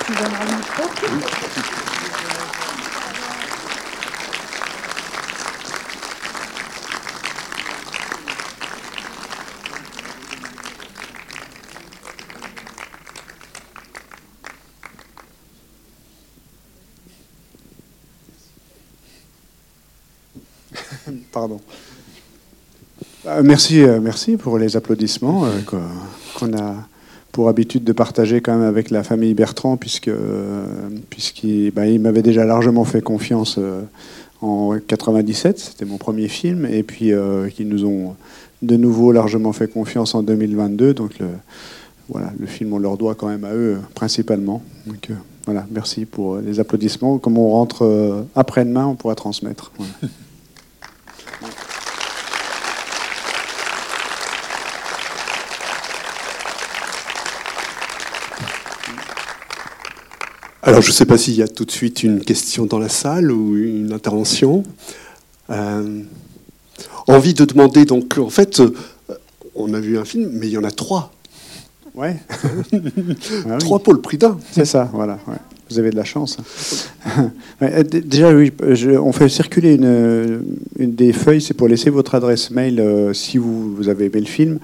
[21.32, 21.60] Pardon.
[23.26, 25.60] Euh, merci, euh, merci pour les applaudissements euh,
[26.34, 26.88] qu'on a
[27.36, 30.10] pour habitude de partager quand même avec la famille Bertrand, puisque
[31.10, 33.60] puisqu'il bah, m'avait déjà largement fait confiance
[34.40, 37.12] en 97, c'était mon premier film, et puis
[37.54, 38.14] qu'ils nous ont
[38.62, 40.94] de nouveau largement fait confiance en 2022.
[40.94, 41.26] Donc le,
[42.08, 44.62] voilà, le film, on leur doit quand même à eux principalement.
[44.86, 45.10] Donc
[45.44, 47.18] voilà, merci pour les applaudissements.
[47.18, 49.72] Comme on rentre après-demain, on pourra transmettre.
[60.66, 62.88] Alors, je ne sais pas s'il y a tout de suite une question dans la
[62.88, 64.64] salle ou une intervention.
[65.48, 66.02] Euh,
[67.06, 68.74] envie de demander, donc, en fait, euh,
[69.54, 71.12] on a vu un film, mais il y en a trois.
[71.94, 72.16] Ouais.
[73.48, 74.38] Ah trois pour le prix d'un.
[74.50, 75.20] C'est ça, voilà.
[75.70, 76.36] Vous avez de la chance.
[77.62, 78.52] Euh, déjà, oui,
[79.00, 80.42] on fait circuler une,
[80.78, 84.26] une des feuilles, c'est pour laisser votre adresse mail si vous, vous, avez aimé le
[84.26, 84.58] film.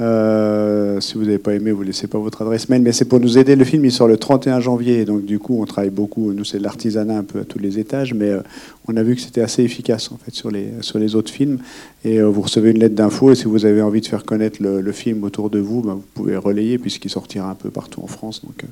[0.00, 3.18] Euh, si vous n'avez pas aimé, vous laissez pas votre adresse mail, mais c'est pour
[3.18, 3.56] nous aider.
[3.56, 6.32] Le film il sort le 31 janvier, donc du coup on travaille beaucoup.
[6.32, 8.40] Nous c'est de l'artisanat un peu à tous les étages, mais euh,
[8.86, 11.58] on a vu que c'était assez efficace en fait sur les sur les autres films.
[12.04, 14.62] Et euh, vous recevez une lettre d'info et si vous avez envie de faire connaître
[14.62, 18.06] le, film autour de vous, ben, vous pouvez relayer puisqu'il sortira un peu partout en
[18.06, 18.42] France.
[18.44, 18.64] Donc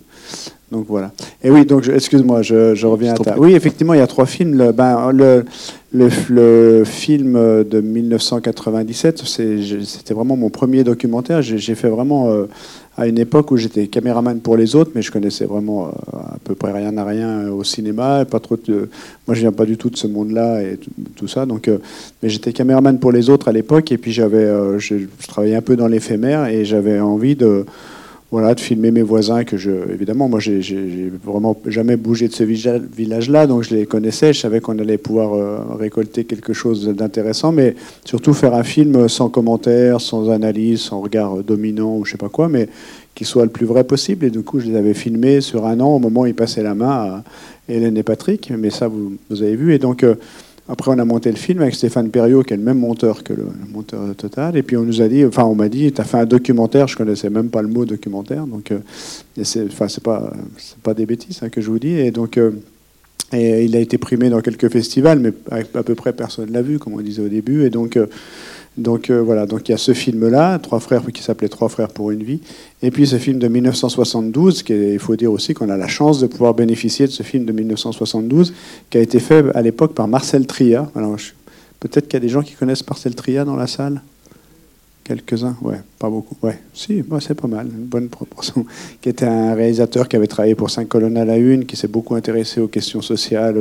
[0.73, 1.13] donc voilà.
[1.45, 3.39] Et oui, donc excuse-moi, je, reviens à ta.
[3.39, 4.57] Oui, effectivement, il y a trois films.
[4.59, 5.45] Le, ben, le,
[5.97, 11.43] le, film de 1997, c'était vraiment mon premier documentaire.
[11.43, 12.47] J'ai fait vraiment euh,
[12.97, 16.37] à une époque où j'étais caméraman pour les autres, mais je connaissais vraiment euh, à
[16.45, 18.25] peu près rien à rien au cinéma.
[18.25, 20.79] Pas trop moi, je viens pas du tout de ce monde-là et
[21.17, 21.47] tout, ça.
[21.47, 21.79] Donc, euh,
[22.23, 24.97] mais j'étais caméraman pour les autres à l'époque, et puis j'avais, je
[25.29, 27.65] travaillais un peu dans l'éphémère, et j'avais envie de
[28.33, 32.43] voilà, de filmer mes voisins que je, évidemment, moi, j'ai vraiment jamais bougé de ce
[32.43, 37.53] village-là, donc je les connaissais, je savais qu'on allait pouvoir euh, récolter quelque chose d'intéressant,
[37.53, 42.19] mais surtout faire un film sans commentaire, sans analyse, sans regard dominant ou je sais
[42.19, 42.69] pas quoi, mais
[43.15, 44.27] qui soit le plus vrai possible.
[44.27, 46.65] Et du coup, je les avais filmés sur un an au moment où ils passaient
[46.65, 47.25] la main à
[47.69, 49.73] Hélène et Patrick, mais ça, vous, vous avez vu.
[49.73, 50.17] Et donc, euh,
[50.69, 53.33] après, on a monté le film avec Stéphane Perriot, qui est le même monteur que
[53.33, 54.57] le, monteur Total.
[54.57, 56.89] Et puis, on nous a dit, enfin, on m'a dit, tu as fait un documentaire.
[56.89, 58.47] Je connaissais même pas le mot documentaire.
[58.47, 58.79] Donc, euh,
[59.43, 61.93] c'est, pas, des bêtises hein, que je vous dis.
[61.93, 62.51] Et donc, euh,
[63.33, 66.79] et il a été primé dans quelques festivals, mais à, peu près personne l'a vu,
[66.79, 67.65] comme on disait au début.
[67.65, 68.07] Et donc, euh,
[68.77, 71.89] donc euh, voilà, donc il y a ce film-là, Trois frères qui s'appelait Trois frères
[71.89, 72.41] pour une vie,
[72.83, 76.21] et puis ce film de 1972, qui il faut dire aussi qu'on a la chance
[76.21, 78.53] de pouvoir bénéficier de ce film de 1972,
[78.91, 80.91] qui a été fait à l'époque par Marcel Tria.
[80.95, 81.17] Alors
[81.81, 84.03] peut-être qu'il y a des gens qui connaissent Marcel Tria dans la salle?
[85.05, 86.37] Quelques-uns, ouais, pas beaucoup.
[86.43, 88.67] Ouais, si, c'est pas mal, une bonne proportion.
[89.01, 91.87] Qui était un réalisateur qui avait travaillé pour Saint Colonna à la Une, qui s'est
[91.87, 93.57] beaucoup intéressé aux questions sociales,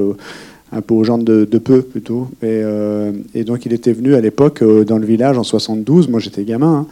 [0.72, 2.28] un peu aux gens de, peu plutôt.
[2.44, 6.20] Euh, et, donc il était venu à l'époque euh, dans le village en 72, moi
[6.20, 6.88] j'étais gamin,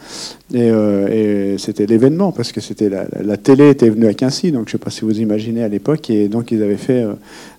[0.54, 0.54] hein.
[0.54, 4.72] euh, et, c'était l'événement parce que c'était la, télé était venue à Quincy, donc je
[4.72, 7.04] sais pas si vous imaginez à l'époque, et donc ils avaient fait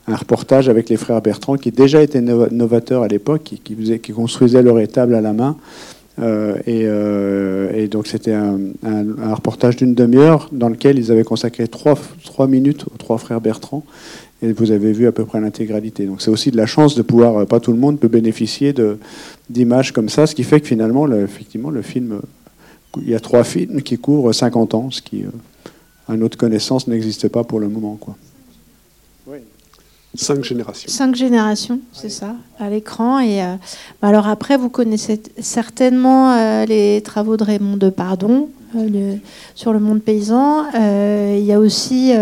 [0.07, 4.79] un reportage avec les frères Bertrand qui déjà étaient novateurs à l'époque, qui, construisaient leur
[4.79, 5.57] étable à la main.
[6.21, 8.57] Et, donc c'était un,
[9.33, 11.97] reportage d'une demi-heure dans lequel ils avaient consacré trois,
[12.47, 13.83] minutes aux trois frères Bertrand
[14.41, 16.05] et vous avez vu à peu près l'intégralité.
[16.05, 18.73] Donc c'est aussi de la chance de pouvoir, euh, pas tout le monde peut bénéficier
[19.49, 22.21] d'images comme ça, ce qui fait que finalement, effectivement, le film, euh,
[23.01, 25.29] il y a trois films qui couvrent 50 ans, ce qui, euh,
[26.07, 27.97] à notre connaissance, n'existe pas pour le moment.
[27.99, 28.15] Quoi.
[30.15, 30.89] Cinq générations.
[30.91, 33.19] Cinq générations, c'est ça, à l'écran.
[33.19, 33.41] Et
[34.01, 38.49] bah, alors après, vous connaissez certainement les travaux de Raymond Depardon
[39.55, 40.65] sur le monde paysan.
[40.73, 42.13] il y a aussi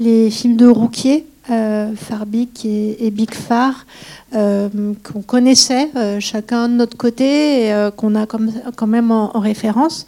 [0.00, 3.84] les films de Rouquier, euh, Farbic et, Big Far,
[4.32, 4.68] euh,
[5.02, 10.06] qu'on connaissait euh, chacun de notre côté et qu'on a quand même en, référence.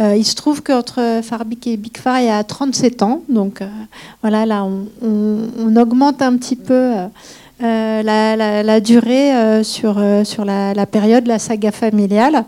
[0.00, 3.22] il se trouve qu'entre Farbic et Big Far, il y a 37 ans.
[3.28, 3.60] Donc
[4.22, 4.66] voilà, là,
[5.02, 6.92] on, augmente un petit peu.
[7.60, 12.44] La, durée sur, sur la, période, la saga familiale.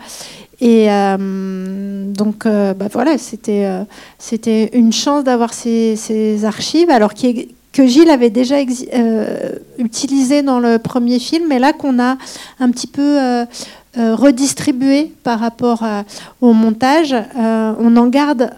[0.60, 8.08] Et donc, bah voilà, c'était une chance d'avoir ces, ces, archives, alors qui que Gilles
[8.08, 8.54] avait déjà
[8.94, 12.16] euh, utilisé dans le premier film, et là qu'on a
[12.60, 13.44] un petit peu euh,
[13.96, 15.84] redistribué par rapport
[16.40, 17.14] au montage.
[17.36, 18.50] on en garde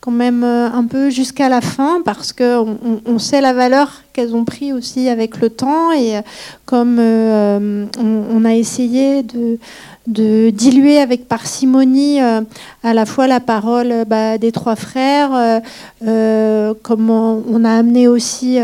[0.00, 4.44] quand même un peu jusqu'à la fin parce qu'on on sait la valeur qu'elles ont
[4.44, 6.20] pris aussi avec le temps et
[6.64, 9.58] comme on, a essayé de
[10.06, 12.40] de diluer avec parcimonie euh,
[12.82, 15.60] à la fois la parole euh, bah, des trois frères,
[16.06, 18.58] euh, comment on a amené aussi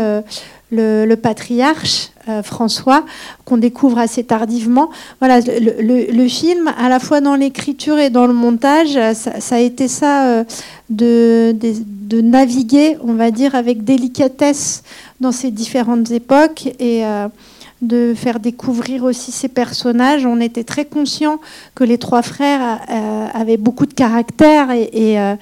[0.71, 2.09] le, patriarche
[2.43, 3.05] François,
[3.43, 4.89] qu'on découvre assez tardivement.
[5.19, 9.87] Voilà, le, film, à la fois dans l'écriture et dans le montage, ça, a été
[9.87, 10.43] ça
[10.89, 14.83] de, de, naviguer, on va dire, avec délicatesse
[15.19, 17.03] dans ces différentes époques et
[17.83, 20.25] de faire découvrir aussi ces personnages.
[20.25, 21.39] On était très conscient
[21.75, 25.35] que les trois frères euh, avaient beaucoup de caractère et, euh,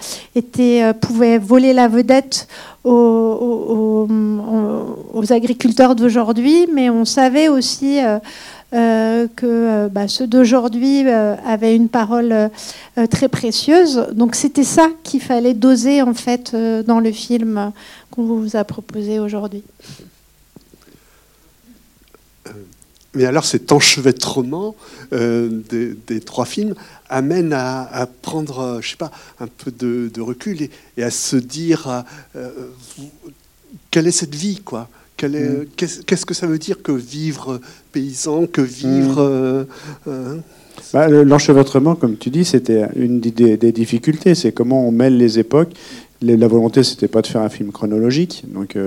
[0.59, 2.47] euh, pouvaient voler la vedette
[2.83, 4.07] aux,
[5.29, 7.99] agriculteurs d'aujourd'hui, mais on savait aussi
[8.71, 12.49] que bah, ceux d'aujourd'hui avaient une parole
[13.11, 14.07] très précieuse.
[14.13, 16.55] Donc c'était ça qu'il fallait doser en fait
[16.87, 17.71] dans le film
[18.09, 19.61] qu'on vous a proposé aujourd'hui.
[23.13, 24.75] Mais alors cet enchevêtrement
[25.11, 26.75] euh, des, trois films
[27.09, 29.11] amène à, prendre, euh, je sais pas,
[29.41, 32.05] un peu de, recul et, à se dire
[32.35, 32.49] euh,
[33.89, 34.89] quelle est cette vie, quoi?
[35.21, 35.65] Mm.
[35.75, 37.59] Qu'est-ce que ça veut dire que vivre
[37.91, 39.67] paysan, que vivre
[40.07, 40.41] mm.
[40.93, 44.33] bah, L'enchevêtrement, comme tu dis, c'était une des, des difficultés.
[44.33, 45.73] C'est comment on mêle les époques
[46.23, 48.77] la volonté, c'était pas de faire un film chronologique, donc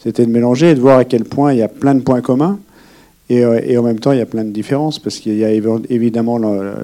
[0.00, 2.20] c'était de mélanger et de voir à quel point il y a plein de points
[2.20, 2.58] communs,
[3.30, 5.50] euh, et, en même temps, il y a plein de différences, parce qu'il y a
[5.50, 6.38] évidemment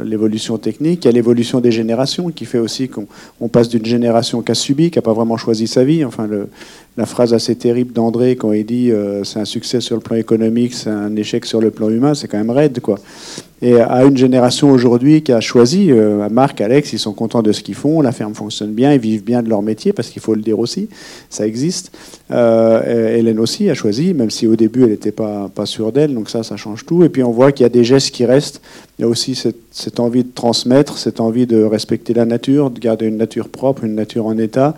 [0.05, 4.41] l'évolution technique, il y a l'évolution des générations, qui fait aussi qu'on passe d'une génération
[4.41, 6.05] qui a subi, qui n'a pas vraiment choisi sa vie.
[6.05, 6.49] Enfin, le,
[6.97, 10.17] la phrase assez terrible d'André quand il dit euh, c'est un succès sur le plan
[10.17, 12.99] économique, c'est un échec sur le plan humain, c'est quand même raide, quoi.
[13.63, 17.53] Et à une génération aujourd'hui qui a choisi, euh, Marc, Alex, ils sont contents de
[17.53, 20.23] ce qu'ils font, la ferme fonctionne bien, ils vivent bien de leur métier, parce qu'il
[20.23, 20.89] faut le dire aussi,
[21.29, 21.93] ça existe.
[22.31, 26.15] Euh, Hélène aussi a choisi, même si au début elle n'était pas, pas sûre d'elle,
[26.15, 27.05] donc ça, ça change tout.
[27.05, 28.63] Et puis on voit qu'il y a des gestes qui restent.
[29.01, 32.79] Il y a aussi cette, envie de transmettre, cette envie de respecter la nature, de
[32.79, 34.75] garder une nature propre, une nature en état.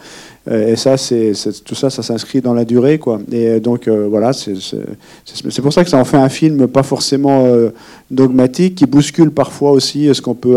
[0.49, 1.33] Euh, et ça, c'est,
[1.65, 3.19] tout ça, ça s'inscrit dans la durée, quoi.
[3.33, 4.55] Et donc euh, voilà, c'est,
[5.61, 7.71] pour ça que ça en fait un film pas forcément euh,
[8.13, 10.57] dogmatique, qui bouscule parfois aussi ce qu'on peut.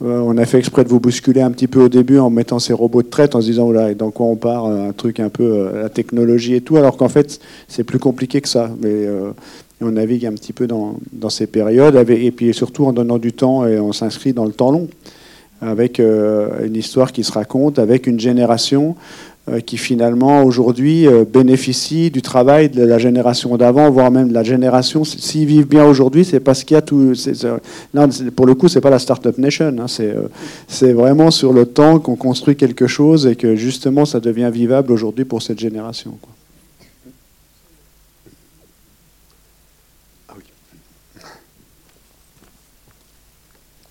[0.00, 2.72] On a fait exprès de vous bousculer un petit peu au début en mettant ces
[2.72, 5.70] robots de traite, en se disant voilà, dans quoi on part, un truc un peu
[5.74, 8.70] la technologie et tout, alors qu'en fait c'est plus compliqué que ça.
[8.80, 9.06] Mais
[9.82, 13.32] on navigue un petit peu dans, dans ces périodes, et puis surtout en donnant du
[13.32, 14.88] temps et on s'inscrit dans le temps long
[15.60, 21.24] avec euh, une histoire qui se raconte, avec une génération euh, qui finalement aujourd'hui euh,
[21.24, 25.04] bénéficie du travail de la génération d'avant, voire même de la génération.
[25.04, 27.12] S'ils vivent bien aujourd'hui, c'est parce qu'il y a tout.
[27.94, 29.74] Là, pour le coup, c'est pas la Startup Nation.
[29.78, 29.86] Hein,
[30.68, 34.92] c'est vraiment sur le temps qu'on construit quelque chose et que justement ça devient vivable
[34.92, 36.12] aujourd'hui pour cette génération.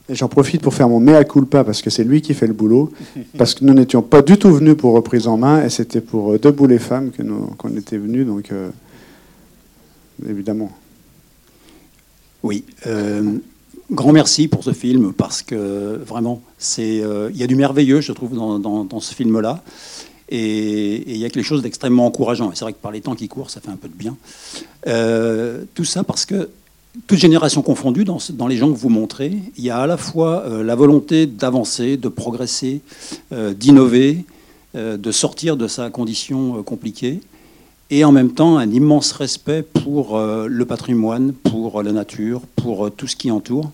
[0.09, 2.91] J'en profite pour faire mon mea culpa parce que c'est lui qui fait le boulot.
[3.37, 6.33] Parce que nous n'étions pas du tout venus pour reprise en main et c'était pour
[6.33, 7.11] euh, Debout les femmes
[7.57, 8.25] qu'on était venus.
[8.25, 8.71] Donc, euh,
[10.27, 10.71] évidemment.
[12.41, 12.63] Oui.
[12.87, 13.37] Euh,
[13.91, 16.41] grand merci pour ce film parce que vraiment,
[16.77, 19.63] il y a du merveilleux, je trouve, dans, dans, ce film-là.
[20.31, 22.51] Et il y a quelque chose d'extrêmement encourageant.
[22.51, 24.15] Et c'est vrai que par les temps qui courent, ça fait un peu de bien.
[25.75, 26.49] tout ça parce que
[27.07, 30.43] toute génération confondue, dans, les gens que vous montrez, il y a à la fois
[30.45, 32.81] euh, la volonté d'avancer, de progresser,
[33.31, 34.25] euh, d'innover,
[34.75, 37.21] euh, de sortir de sa condition compliquée,
[37.89, 43.07] et en même temps un immense respect pour le patrimoine, pour la nature, pour tout
[43.07, 43.71] ce qui entoure.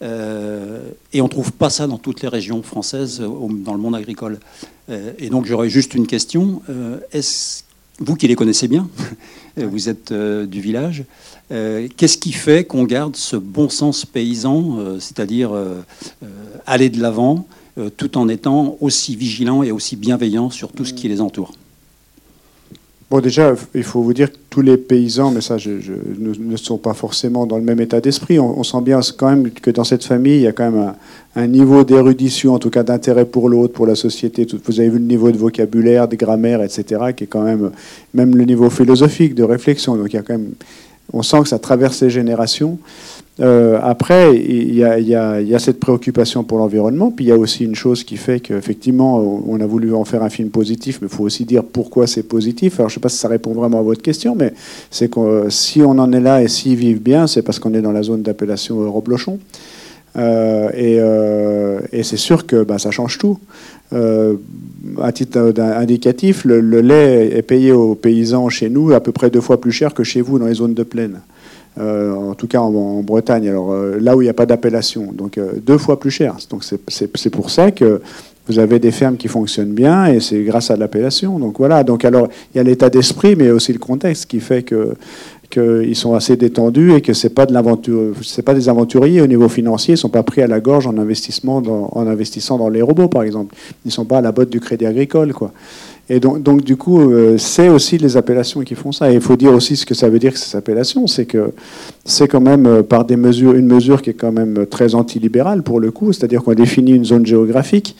[0.00, 4.38] et on ne trouve pas ça dans toutes les régions françaises, dans le monde agricole.
[4.88, 6.62] et donc j'aurais juste une question.
[7.10, 7.64] Est-ce,
[8.02, 8.88] vous qui les connaissez bien,
[9.56, 11.04] vous êtes du village,
[11.52, 15.82] euh, qu'est-ce qui fait qu'on garde ce bon sens paysan, euh, c'est-à-dire euh,
[16.66, 17.46] aller de l'avant,
[17.96, 21.52] tout en étant aussi vigilant et aussi bienveillant sur tout ce qui les entoure?
[23.12, 26.94] Bon, déjà, il faut vous dire que tous les paysans, mais ça, ne, sont pas
[26.94, 28.38] forcément dans le même état d'esprit.
[28.38, 30.94] On, sent bien quand même que dans cette famille, il y a quand même
[31.36, 34.46] un, niveau d'érudition, en tout cas d'intérêt pour l'autre, pour la société.
[34.64, 37.70] Vous avez vu le niveau de vocabulaire, de grammaire, etc., qui est quand même,
[38.14, 39.94] même le niveau philosophique, de réflexion.
[39.96, 40.52] Donc il y a quand même
[41.12, 42.78] on sent que ça traverse les générations.
[43.40, 47.74] Euh, après, il y, a, cette préoccupation pour l'environnement, puis il y a aussi une
[47.74, 51.24] chose qui fait qu'effectivement, on a voulu en faire un film positif, mais il faut
[51.24, 52.78] aussi dire pourquoi c'est positif.
[52.78, 54.52] Alors, je ne sais pas si ça répond vraiment à votre question, mais
[54.90, 57.80] c'est que si on en est là et s'ils vivent bien, c'est parce qu'on est
[57.80, 59.38] dans la zone d'appellation Euroblochon.
[60.18, 63.38] Euh, euh, et, c'est sûr que bah, ça change tout.
[65.00, 69.40] À titre indicatif, le, lait est payé aux paysans chez nous à peu près deux
[69.40, 71.20] fois plus cher que chez vous dans les zones de plaine.
[71.78, 75.78] En tout cas en, Bretagne, alors là où il n'y a pas d'appellation, donc deux
[75.78, 76.36] fois plus cher.
[76.50, 78.00] Donc c'est pour ça que
[78.48, 81.38] vous avez des fermes qui fonctionnent bien et c'est grâce à l'appellation.
[81.38, 81.84] Donc voilà.
[81.84, 84.94] Donc alors il y a l'état d'esprit, mais aussi le contexte qui fait que
[85.52, 89.98] qu'ils sont assez détendus et que c'est pas pas des aventuriers au niveau financier, ils
[89.98, 93.54] sont pas pris à la gorge en en investissant dans les robots par exemple.
[93.84, 95.52] Ils sont pas à la botte du crédit agricole quoi.
[96.14, 99.10] Et donc, du coup, euh, c'est aussi les appellations qui font ça.
[99.10, 101.52] Et il faut dire aussi ce que ça veut dire que ces appellations, c'est que
[102.04, 105.62] c'est quand même euh, par des mesures, une mesure qui est quand même très antilibérale
[105.62, 107.96] pour le coup, c'est-à-dire qu'on définit une zone géographique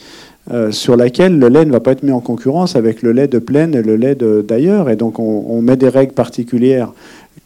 [0.51, 3.27] euh, sur laquelle le lait ne va pas être mis en concurrence avec le lait
[3.27, 4.15] de plaine et le lait
[4.47, 4.91] d'ailleurs.
[4.91, 6.93] Et donc on, met des règles particulières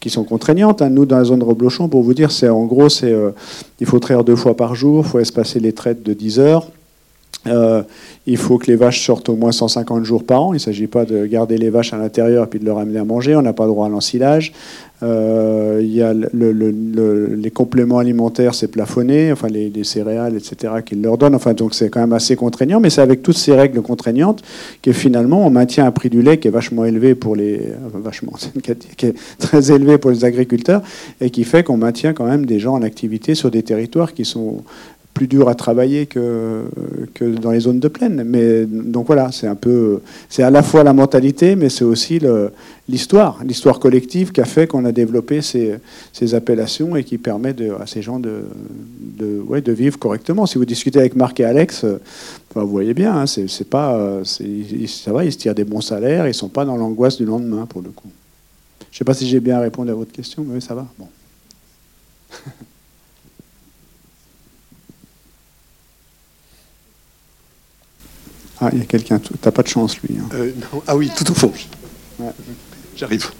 [0.00, 0.82] qui sont contraignantes.
[0.82, 0.90] Hein.
[0.90, 3.14] Nous, dans la zone Reblochon, pour vous dire, c'est en gros, c'est
[3.80, 6.68] il faut traire deux fois par jour, il faut espacer les traites de 10 heures.
[7.46, 7.82] Euh,
[8.26, 10.52] il faut que les vaches sortent au moins 150 jours par an.
[10.52, 12.98] Il ne s'agit pas de garder les vaches à l'intérieur et puis de leur amener
[12.98, 13.36] à manger.
[13.36, 14.52] On n'a pas droit à l'ensilage.
[15.02, 21.36] Euh, les compléments alimentaires, c'est plafonné, enfin les, céréales, etc., qu'ils leur donnent.
[21.36, 24.42] Enfin, donc c'est quand même assez contraignant, mais c'est avec toutes ces règles contraignantes
[24.82, 27.60] que finalement on maintient un prix du lait qui est vachement élevé pour les,
[27.94, 28.32] vachement,
[28.96, 30.82] qui est très élevé pour les agriculteurs
[31.20, 34.24] et qui fait qu'on maintient quand même des gens en activité sur des territoires qui
[34.24, 34.64] sont
[35.18, 36.62] plus dur à travailler que,
[37.12, 38.22] que dans les zones de plaine.
[38.24, 42.20] Mais donc voilà, c'est un peu, c'est à la fois la mentalité, mais c'est aussi
[42.88, 45.74] l'histoire, l'histoire collective qui a fait qu'on a développé ces,
[46.12, 48.44] ces, appellations et qui permet à ces gens de,
[49.00, 50.46] de, ouais, de vivre correctement.
[50.46, 51.84] Si vous discutez avec Marc et Alex,
[52.54, 56.34] vous voyez bien, hein, c'est pas, ça va, ils se tirent des bons salaires, ils
[56.34, 58.10] sont pas dans l'angoisse du lendemain pour le coup.
[58.92, 60.86] Je sais pas si j'ai bien répondu à votre question, mais ça va.
[68.60, 69.20] Ah, il y a quelqu'un.
[69.40, 70.18] T'as pas de chance, lui.
[70.18, 70.28] Hein.
[70.34, 70.52] Euh,
[70.86, 71.52] ah oui, tout au fond.
[72.96, 73.30] J'arrive.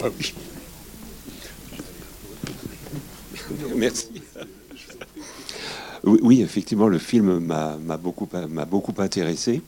[0.00, 0.34] Ah oui.
[3.76, 4.08] Merci.
[6.04, 8.28] Oui, effectivement, le film m'a beaucoup,
[8.68, 9.62] beaucoup intéressé.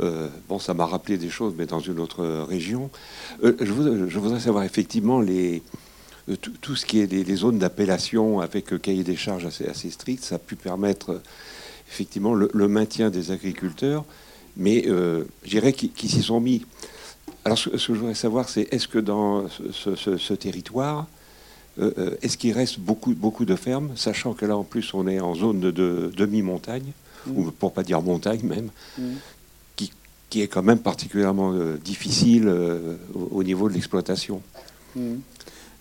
[0.00, 2.90] Euh, bon, ça m'a rappelé des choses, mais dans une autre région.
[3.42, 5.62] Euh, je, voudrais, savoir effectivement les,
[6.36, 10.24] tout, ce qui est des, zones d'appellation avec euh, cahier des charges assez, assez strict,
[10.24, 11.22] ça a pu permettre euh,
[11.90, 14.04] effectivement le, maintien des agriculteurs,
[14.56, 16.66] mais euh, je dirais qu'ils s'y sont mis.
[17.44, 21.06] Alors ce, que je voudrais savoir, c'est est-ce que dans ce, territoire,
[22.20, 25.34] est-ce qu'il reste beaucoup, beaucoup de fermes, sachant que là en plus on est en
[25.34, 26.92] zone de, demi-montagne,
[27.26, 27.38] mmh.
[27.38, 28.68] ou pour pas dire montagne même,
[28.98, 29.02] mmh.
[29.76, 29.92] qui,
[30.28, 32.52] qui, est quand même particulièrement difficile
[33.14, 34.42] au, niveau de l'exploitation?
[34.96, 35.14] Mmh.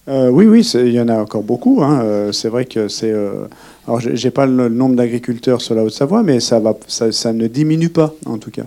[0.07, 1.83] Euh, oui, oui, il y en a encore beaucoup.
[1.83, 2.01] Hein.
[2.01, 3.11] Euh, c'est vrai que c'est.
[3.11, 3.45] Euh,
[3.87, 7.89] alors, j'ai pas le nombre d'agriculteurs sur la Haute-Savoie, mais ça, va, ça, ne diminue
[7.89, 8.65] pas, en tout cas.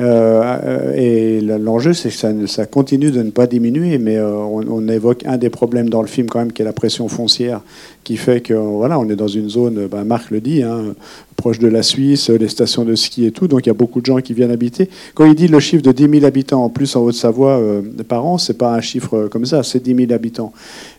[0.00, 5.50] et l'enjeu, c'est que ça, continue de ne pas diminuer, mais on, évoque un des
[5.50, 7.60] problèmes dans le film quand même, qui est la pression foncière,
[8.04, 10.94] qui fait que voilà, on est dans une zone, ben, Marc le dit, hein,
[11.34, 14.00] proche de la Suisse, les stations de ski et tout, donc il y a beaucoup
[14.00, 14.88] de gens qui viennent habiter.
[15.14, 18.24] Quand il dit le chiffre de 10 000 habitants en plus en Haute-Savoie euh, par
[18.24, 20.52] an, c'est pas un chiffre comme ça, c'est 10 000 habitants.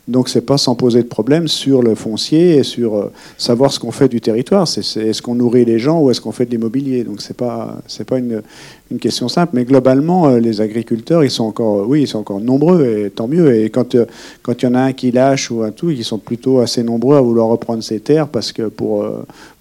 [0.08, 3.80] Donc c'est pas sans poser de problème sur le foncier et sur euh, savoir ce
[3.80, 4.68] qu'on fait du territoire.
[4.68, 7.04] C'est, est-ce qu'on nourrit les gens ou est-ce qu'on fait de l'immobilier?
[7.04, 8.44] Donc c'est pas c'est pas une,
[8.92, 9.54] une, question simple.
[9.56, 13.28] Mais globalement, euh, les agriculteurs, ils sont encore oui, ils sont encore nombreux et tant
[13.28, 13.56] mieux.
[13.56, 13.98] Et quand
[14.44, 16.84] quand il y en a un qui lâche ou un tout, ils sont plutôt assez
[16.84, 19.06] nombreux à vouloir reprendre ces terres parce que pour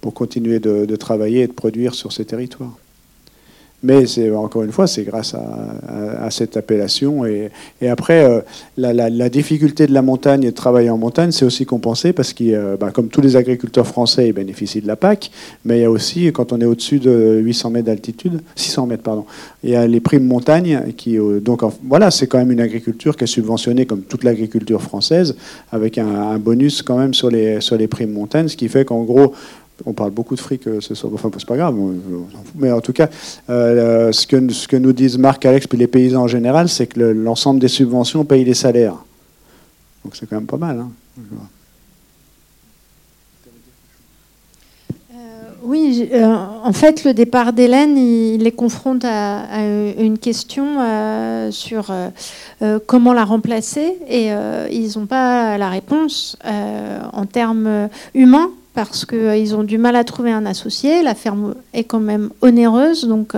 [0.01, 2.77] pour continuer de de, travailler et de produire sur ces territoires.
[3.85, 7.25] Mais c'est encore une fois, c'est grâce à, cette appellation.
[7.25, 7.51] Et,
[7.87, 8.41] après, euh,
[8.77, 12.75] la, difficulté de la montagne et de travailler en montagne, c'est aussi compensé parce que,
[12.77, 15.31] bah, comme tous les agriculteurs français, ils bénéficient de la PAC.
[15.65, 19.03] Mais il y a aussi, quand on est au-dessus de 800 mètres d'altitude, 600 mètres,
[19.03, 19.25] pardon,
[19.63, 23.23] il y a les primes montagne euh, donc voilà, c'est quand même une agriculture qui
[23.23, 25.35] est subventionnée comme toute l'agriculture française,
[25.71, 28.85] avec un, un, bonus quand même sur les sur les primes montagne, ce qui fait
[28.85, 29.33] qu'en gros
[29.85, 31.75] on parle beaucoup de fric euh, ce soir, enfin c'est pas grave,
[32.55, 33.09] mais en tout cas,
[33.49, 36.87] euh, ce, que, ce que nous disent Marc, Alex et les paysans en général, c'est
[36.87, 38.95] que l'ensemble des subventions paye les salaires.
[40.03, 40.79] Donc c'est quand même pas mal.
[40.79, 40.91] Hein.
[45.63, 49.65] Oui, en fait, le départ d'Hélène, il, les confronte à,
[49.97, 50.77] une question
[51.49, 51.91] sur
[52.85, 54.29] comment la remplacer et
[54.71, 60.31] ils n'ont pas la réponse en termes humains parce qu'ils ont du mal à trouver
[60.31, 61.01] un associé.
[61.01, 63.33] La ferme est quand même onéreuse, donc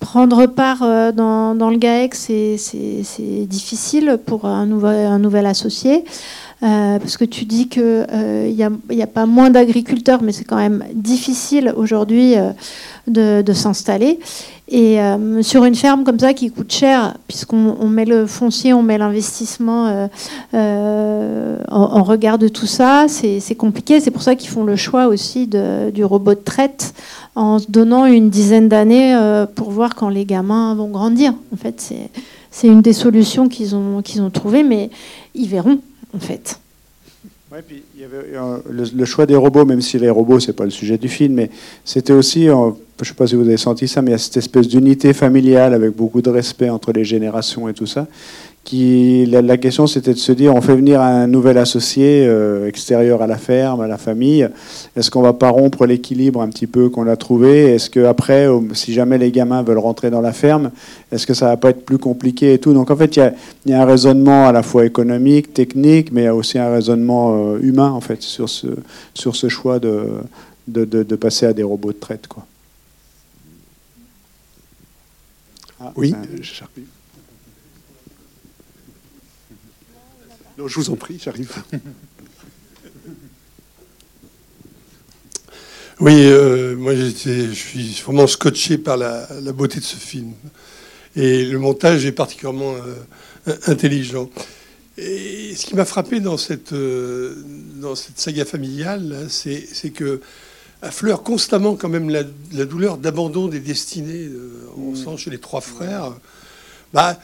[0.00, 6.04] prendre part euh, dans, le GAEC, c'est difficile pour un nouvel associé.
[6.62, 10.56] Euh, parce que tu dis qu'il n'y euh, a, pas moins d'agriculteurs, mais c'est quand
[10.56, 12.34] même difficile aujourd'hui
[13.06, 14.18] de, de s'installer.
[14.72, 14.98] Et
[15.42, 20.08] sur une ferme comme ça qui coûte cher, puisqu'on met le foncier, on met l'investissement
[20.52, 23.98] en, regard de tout ça, c'est compliqué.
[23.98, 26.94] C'est pour ça qu'ils font le choix aussi de, du robot de traite
[27.34, 31.32] en se donnant une dizaine d'années euh, pour voir quand les gamins vont grandir.
[31.52, 31.92] En fait,
[32.50, 34.90] c'est une des solutions qu'ils ont, qu'ils ont trouvées, mais
[35.34, 35.78] ils verront,
[36.14, 36.60] en fait.
[37.52, 41.34] Euh, le, choix des robots, même si les robots, c'est pas le sujet du film,
[41.34, 41.50] mais
[41.84, 42.70] c'était aussi, euh,
[43.02, 45.12] je sais pas si vous avez senti ça, mais il y a cette espèce d'unité
[45.12, 48.06] familiale avec beaucoup de respect entre les générations et tout ça
[48.64, 53.22] qui, la, question c'était de se dire on fait venir un nouvel associé euh, extérieur
[53.22, 54.48] à la ferme, à la famille.
[54.96, 57.72] Est-ce qu'on va pas rompre l'équilibre un petit peu qu'on a trouvé?
[57.72, 60.70] Est-ce que après, si jamais les gamins veulent rentrer dans la ferme,
[61.10, 62.74] est-ce que ça va pas être plus compliqué et tout?
[62.74, 63.32] Donc en fait, il
[63.66, 66.70] y, a, un raisonnement à la fois économique, technique, mais il y a aussi un
[66.70, 68.68] raisonnement euh, humain en fait sur ce,
[69.14, 70.06] sur ce choix de,
[70.68, 72.26] de, de, passer à des robots de traite.
[72.28, 72.46] Quoi.
[75.80, 76.14] Ah, oui,
[80.68, 81.50] je vous en prie, j'arrive.
[86.00, 90.32] Oui, euh, moi je suis vraiment scotché par la, beauté de ce film.
[91.14, 94.30] Et le montage est particulièrement euh, intelligent.
[94.96, 97.34] Et ce qui m'a frappé dans cette, euh,
[97.74, 100.22] dans cette saga familiale, c'est que
[100.80, 102.24] affleure constamment quand même la,
[102.64, 104.30] douleur d'abandon des destinées.
[104.78, 104.96] on mmh.
[104.96, 106.14] sent chez les trois frères.
[106.94, 107.18] Bah,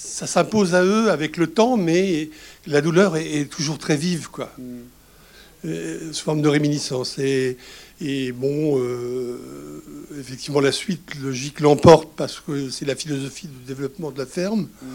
[0.00, 2.30] ça s'impose à eux avec le temps, mais
[2.66, 4.52] la douleur est, toujours très vive, quoi.
[4.58, 4.62] Mm.
[5.64, 7.18] Euh, sous forme de réminiscence.
[7.18, 7.56] Et,
[8.32, 9.38] bon, euh,
[10.18, 14.68] effectivement, la suite logique l'emporte parce que c'est la philosophie du développement de la ferme.
[14.82, 14.86] Mm.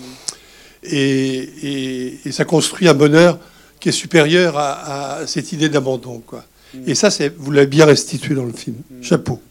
[0.84, 3.40] Et, ça construit un bonheur
[3.82, 6.46] qui est supérieur à, cette idée d'abandon, quoi.
[6.74, 6.78] Mm.
[6.88, 8.78] Et ça, vous l'avez bien restitué dans le film.
[9.02, 9.42] Chapeau.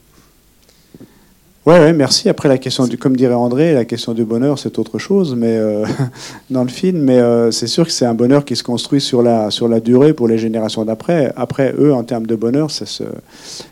[1.64, 2.28] Ouais, ouais, merci.
[2.28, 5.56] Après, la question du, comme dirait André, la question du bonheur, c'est autre chose, mais
[5.58, 5.86] euh,
[6.50, 9.22] dans le film, mais euh, c'est sûr que c'est un bonheur qui se construit sur
[9.22, 11.32] la sur la durée pour les générations d'après.
[11.36, 13.04] Après, eux, en termes de bonheur, ça se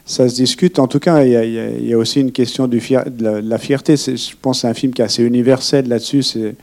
[0.07, 0.79] ça se discute.
[0.79, 2.79] En tout cas, il y a, aussi une question de,
[3.41, 3.97] la, fierté.
[3.97, 6.23] Je pense que c'est un film qui est assez universel là-dessus.
[6.23, 6.55] C'est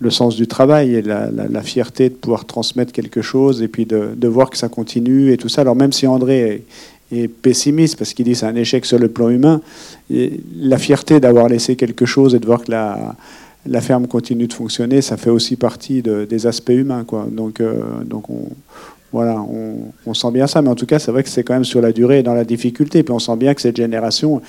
[0.00, 3.86] le sens du travail et la, la, fierté de pouvoir transmettre quelque chose et puis
[3.86, 5.62] de, de, voir que ça continue et tout ça.
[5.62, 6.62] Alors même si André
[7.42, 9.60] pessimiste parce qu'il dit c'est un échec sur le plan humain.
[10.10, 14.52] Et la fierté d'avoir laissé quelque chose et de voir que la, ferme continue de
[14.52, 17.04] fonctionner, ça fait aussi partie de, des aspects humains.
[17.04, 17.26] Quoi.
[17.30, 18.48] Donc, euh, donc on,
[19.12, 19.42] voilà,
[20.06, 20.60] on, sent bien ça.
[20.62, 22.34] Mais en tout cas, c'est vrai que c'est quand même sur la durée et dans
[22.34, 23.02] la difficulté.
[23.02, 24.42] Puis on sent bien que cette génération,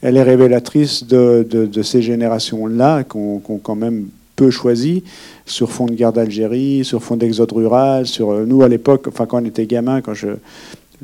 [0.00, 5.02] elle est révélatrice de, ces générations-là qu'on quand même peu choisi
[5.46, 9.24] sur fond de guerre d'Algérie, sur fond d'exode rural, sur euh, nous à l'époque, enfin
[9.24, 10.28] quand on était gamin, quand je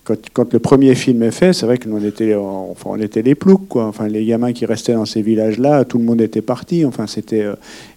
[0.04, 3.86] quand, le premier film est fait, c'est vrai que nous on était, les ploucs, quoi.
[3.86, 6.84] Enfin, les gamins qui restaient dans ces villages-là, tout le monde était parti.
[6.84, 7.54] Enfin, c'était euh,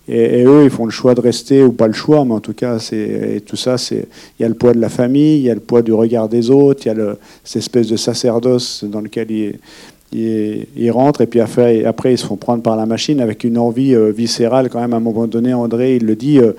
[0.08, 2.54] et, eux, ils font le choix de rester ou pas le choix, mais en tout
[2.54, 4.06] cas, c'est tout ça, il
[4.40, 6.52] y a le poids de la famille, il y a le poids du regard des
[6.52, 9.58] autres, il y a cette espèce de sacerdoce dans lequel
[10.12, 13.96] ils, rentrent et puis après, ils se font prendre par la machine avec une envie
[13.96, 14.94] euh, viscérale quand même.
[14.94, 16.40] À un moment donné, André, il le dit.
[16.40, 16.54] Euh,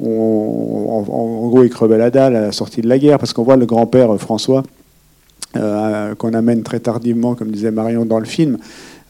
[0.00, 3.44] on, en, gros, il crevait la dalle à la sortie de la guerre parce qu'on
[3.44, 4.64] voit le grand-père François
[5.54, 8.56] euh, qu'on amène très tardivement, comme disait Marion dans le film.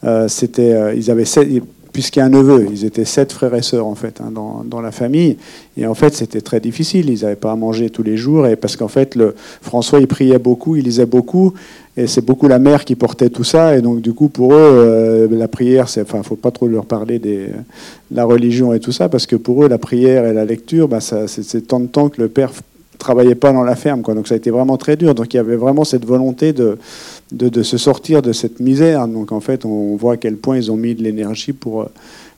[0.03, 1.23] Euh, c'était, euh, ils avaient
[1.93, 4.63] puisqu'il y a un neveu, ils étaient sept frères et sœurs en fait hein, dans,
[4.65, 5.37] dans, la famille.
[5.77, 7.09] Et en fait, c'était très difficile.
[7.09, 8.45] Ils n'avaient pas à manger tous les jours.
[8.47, 11.53] Et parce qu'en fait, le, François, il priait beaucoup, il lisait beaucoup.
[11.95, 13.77] Et c'est beaucoup la mère qui portait tout ça.
[13.77, 17.19] Et donc, du coup, pour eux, la prière, c'est, enfin, faut pas trop leur parler
[17.19, 20.43] des, de la religion et tout ça, parce que pour eux, la prière et la
[20.43, 22.51] lecture, bah, c'est tant de temps que le père
[23.03, 24.01] travaillait pas dans la ferme.
[24.01, 24.15] Quoi.
[24.15, 25.13] Donc ça a été vraiment très dur.
[25.13, 26.77] Donc il y avait vraiment cette volonté de,
[27.31, 29.07] de, se sortir de cette misère.
[29.07, 31.89] Donc en fait, on voit à quel point ils ont mis de l'énergie pour,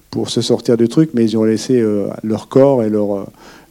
[0.10, 3.24] pour se sortir du truc, mais ils ont laissé euh, leur corps et leur, euh,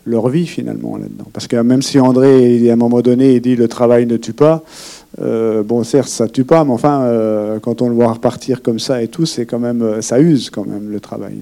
[0.06, 1.26] leur vie finalement là-dedans.
[1.32, 4.32] Parce que même si André, à un moment donné, il dit le travail ne tue
[4.32, 4.62] pas,
[5.20, 9.02] euh, bon, certes, ça tue pas, mais enfin, quand on le voit repartir comme ça
[9.02, 11.34] et tout, c'est quand même, ça use quand même le travail.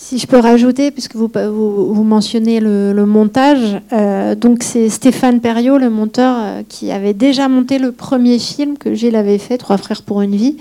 [0.00, 5.40] Si je peux rajouter, puisque vous, vous, mentionnez le, le montage, euh, donc c'est Stéphane
[5.40, 9.58] Perriot, le monteur, euh, qui avait déjà monté le premier film que Gilles avait fait,
[9.58, 10.56] Trois frères pour une vie,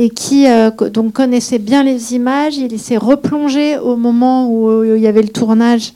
[0.00, 2.56] et qui euh, donc connaissait bien les images.
[2.56, 5.92] Il s'est replongé au moment où, il y avait le tournage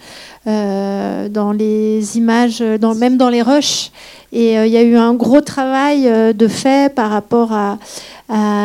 [0.47, 3.91] euh, dans les images, même dans les rushs.
[4.35, 7.79] Et euh, il y a eu un gros travail euh, de fait par rapport à,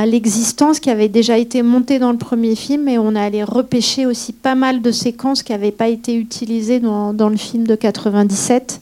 [0.06, 4.06] l'existence qui avait déjà été montée dans le premier film et on a allé repêcher
[4.06, 8.80] aussi pas mal de séquences qui n'avaient pas été utilisées dans, le film de 97.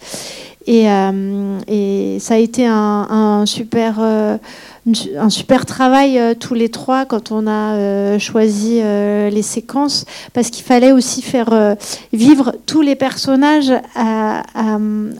[0.67, 4.38] Et, euh, ça a été un, super, euh,
[5.17, 10.06] un super travail euh, tous les trois quand on a euh, choisi euh, les séquences
[10.34, 11.76] parce qu'il fallait aussi faire euh,
[12.13, 13.71] vivre tous les personnages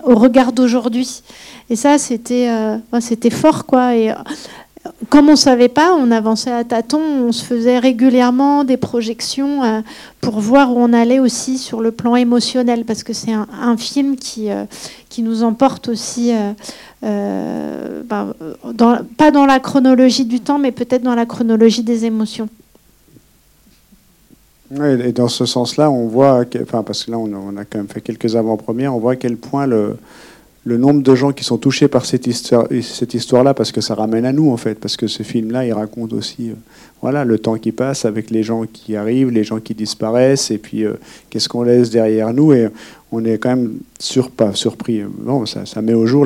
[0.06, 1.22] au regard d'aujourd'hui.
[1.70, 3.92] Et ça, c'était euh, c'était fort, quoi.
[5.10, 9.64] Comme on ne savait pas, on avançait à tâtons, on se faisait régulièrement des projections
[9.64, 9.82] euh,
[10.22, 14.16] pour voir où on allait aussi sur le plan émotionnel, parce que c'est un, film
[14.16, 14.66] qui, euh,
[15.10, 16.34] qui nous emporte aussi,
[17.04, 18.34] euh, ben,
[19.18, 22.50] pas dans la chronologie du temps, mais peut-être dans la chronologie des émotions.
[25.00, 27.78] Et dans ce sens-là, on voit, enfin, parce que là, on a, on a quand
[27.78, 29.98] même fait quelques avant-premières, on voit à quel point le,
[30.68, 34.26] le nombre de gens qui sont touchés par cette histoire, histoire-là, parce que ça ramène
[34.26, 36.56] à nous, en fait, parce que ce film-là, il raconte aussi, euh,
[37.02, 40.58] voilà, le temps qui passe avec les gens qui arrivent, les gens qui disparaissent, et
[40.58, 40.96] puis euh,
[41.30, 42.52] qu'est-ce qu'on laisse derrière nous,
[43.12, 43.76] on est quand même
[44.54, 45.02] surpris.
[45.20, 46.26] Bon, ça, met au jour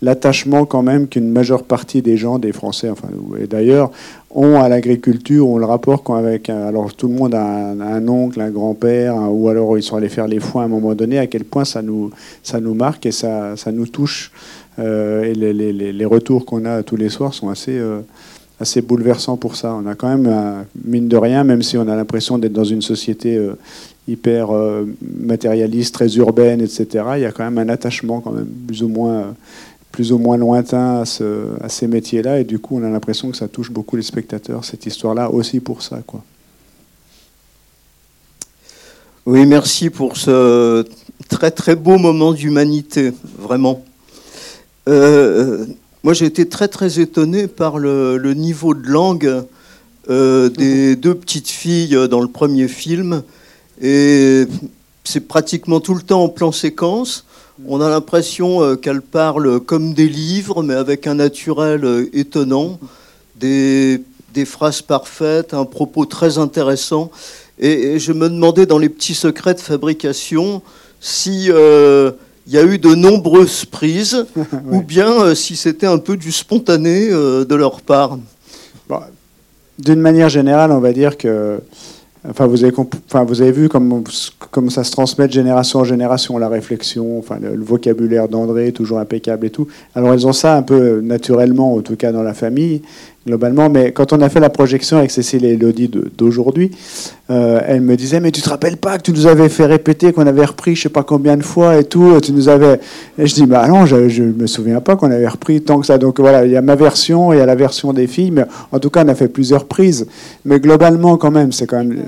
[0.00, 3.08] l'attachement quand même qu'une majeure partie des gens, des Français, enfin,
[3.40, 3.90] et d'ailleurs,
[4.32, 6.48] ont à l'agriculture, ont le rapport quand avec.
[6.48, 10.28] Alors tout le monde a un, oncle, un grand-père, ou alors ils sont allés faire
[10.28, 12.10] les foins à un moment donné, à quel point ça nous,
[12.44, 14.30] ça nous marque et ça, ça nous touche.
[14.78, 17.98] Euh, et les, les- les- retours qu'on a tous les soirs sont assez, euh,
[18.60, 19.74] assez bouleversants pour ça.
[19.74, 22.64] On a quand même, un- mine de rien, même si on a l'impression d'être dans
[22.64, 23.54] une société euh,
[24.10, 24.84] hyper euh,
[25.26, 28.88] matérialiste, très urbaine, etc., il y a quand même un attachement quand même plus ou
[28.88, 29.34] moins.
[29.92, 33.28] plus ou moins lointain à, ce- à ces métiers-là, et du coup, on a l'impression
[33.32, 35.98] que ça touche beaucoup les spectateurs, cette histoire-là, aussi pour ça.
[36.06, 36.22] Quoi.
[39.26, 40.84] Oui, merci pour ce
[41.28, 43.84] très très beau moment d'humanité, vraiment.
[44.88, 45.66] Euh,
[46.02, 49.42] moi, j'ai été très très étonné par le, le niveau de langue
[50.08, 53.22] euh, des deux petites filles dans le premier film.
[53.80, 54.46] Et
[55.04, 57.24] c'est pratiquement tout le temps en plan séquence.
[57.66, 62.78] On a l'impression euh, qu'elles parlent comme des livres, mais avec un naturel euh, étonnant,
[63.36, 67.10] des, des phrases parfaites, un propos très intéressant.
[67.58, 70.62] Et, et je me demandais dans les petits secrets de fabrication
[71.00, 72.12] si euh,
[72.46, 74.26] il y a eu de nombreuses prises
[74.70, 78.18] ou bien euh, si c'était un peu du spontané euh, de leur part.
[78.88, 79.00] Bon,
[79.78, 81.60] D'une manière générale, on va dire que.
[82.28, 84.04] Enfin, vous avez, enfin, vous avez vu comme,
[84.68, 88.98] ça se transmet de génération en génération, la réflexion, enfin, le, le vocabulaire d'André, toujours
[88.98, 89.68] impeccable et tout.
[89.94, 92.82] Alors, ils ont ça un peu naturellement, en tout cas dans la famille,
[93.26, 93.68] globalement.
[93.68, 96.70] Mais quand on a fait la projection avec Cécile et Elodie d'aujourd'hui,
[97.30, 100.12] euh, elle me disait Mais tu te rappelles pas que tu nous avais fait répéter,
[100.12, 102.80] qu'on avait repris je sais pas combien de fois et tout Tu nous avais.
[103.18, 105.86] Et je dis Bah non, je, je me souviens pas qu'on avait repris tant que
[105.86, 105.98] ça.
[105.98, 108.44] Donc voilà, il y a ma version, il y a la version des filles, mais
[108.72, 110.06] en tout cas, on a fait plusieurs prises.
[110.44, 112.04] Mais globalement, quand même, c'est quand même.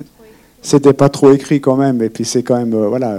[0.64, 2.00] C'était pas trop écrit quand même.
[2.02, 2.72] Et puis c'est quand même.
[2.72, 3.18] euh, voilà,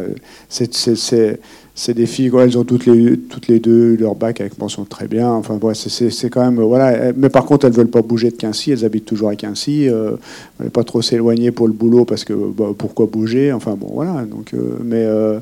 [0.50, 1.40] c'est.
[1.76, 4.86] C'est- des filles, elles ont toutes les, toutes les deux eu leur bac avec mention
[4.86, 5.30] très bien.
[5.32, 6.60] Enfin, c'est- quand même.
[6.62, 7.12] Voilà.
[7.16, 8.72] Mais par contre, elles veulent pas bouger de Quincy.
[8.72, 9.88] Elles habitent toujours à Quincy.
[9.90, 10.12] Euh,
[10.60, 13.52] elles veulent pas trop s'éloigner pour le boulot parce que bah, pourquoi bouger?
[13.52, 14.24] Enfin, bon, voilà.
[14.26, 15.04] Donc, euh, mais.
[15.06, 15.40] euh,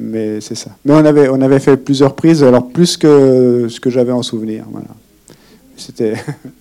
[0.00, 0.70] mais c'est ça.
[0.84, 4.22] Mais on avait, on avait fait plusieurs prises, alors plus que ce que j'avais en
[4.22, 4.64] souvenir.
[4.70, 4.86] Voilà.
[5.76, 6.14] C'était.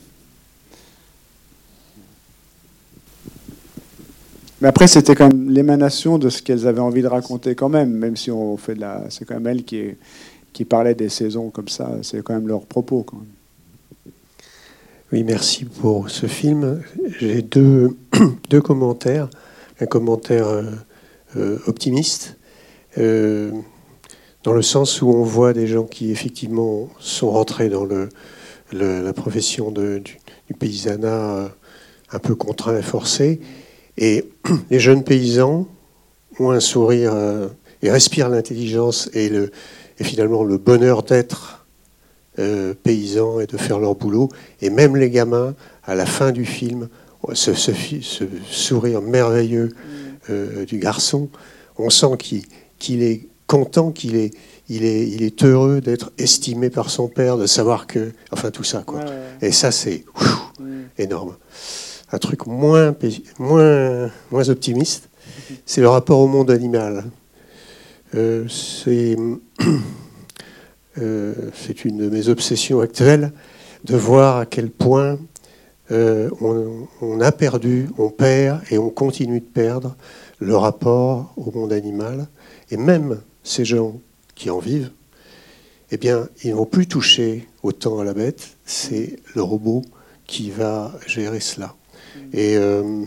[4.61, 7.91] Mais après, c'était quand même l'émanation de ce qu'elles avaient envie de raconter quand même,
[7.91, 9.03] même si on fait de la.
[9.09, 11.91] C'est quand même elles qui, parlaient des saisons comme ça.
[12.01, 13.03] C'est quand même leur propos.
[13.03, 14.13] Quand même.
[15.11, 16.81] Oui, merci pour ce film.
[17.19, 17.95] J'ai deux,
[18.49, 19.29] deux commentaires.
[19.79, 20.63] Un commentaire euh,
[21.35, 22.35] euh, optimiste,
[22.97, 23.51] euh,
[24.43, 28.09] dans le sens où on voit des gens qui effectivement sont rentrés dans le,
[28.71, 30.17] la profession de- du,
[30.47, 31.51] du paysanat
[32.11, 33.39] un peu contraint et forcé.
[33.97, 34.25] Et
[34.69, 35.67] les jeunes paysans
[36.39, 37.47] ont un sourire euh,
[37.81, 39.51] et respirent l'intelligence et, le,
[39.99, 41.65] et finalement le bonheur d'être
[42.39, 44.29] euh, paysans et de faire leur boulot.
[44.61, 46.89] Et même les gamins, à la fin du film,
[47.33, 49.69] ce, ce fi- ce sourire merveilleux
[50.29, 51.29] euh, du garçon,
[51.77, 52.17] on sent
[52.79, 54.31] qu'il est content, qu'il est,
[54.69, 58.11] il est, il est heureux d'être estimé par son père, de savoir que...
[58.31, 58.99] Enfin, tout ça, quoi.
[59.41, 60.51] Et ça, c'est ouf,
[60.97, 61.35] énorme.
[62.11, 62.95] Un truc moins,
[63.37, 65.09] moins, moins optimiste.
[65.65, 67.05] c'est le rapport au monde animal.
[68.15, 69.17] Euh, c'est
[70.97, 73.33] euh, c'est une de mes obsessions actuelles
[73.83, 75.19] de voir à quel point
[75.91, 76.29] euh,
[77.01, 79.95] on, a perdu, on perd et on continue de perdre
[80.39, 82.27] le rapport au monde animal.
[82.71, 83.99] Et même ces gens
[84.35, 84.91] qui en vivent,
[85.91, 88.57] eh bien, ils n'ont plus toucher autant à la bête.
[88.65, 89.83] C'est le robot
[90.25, 91.73] qui va gérer cela.
[92.33, 93.03] Et euh,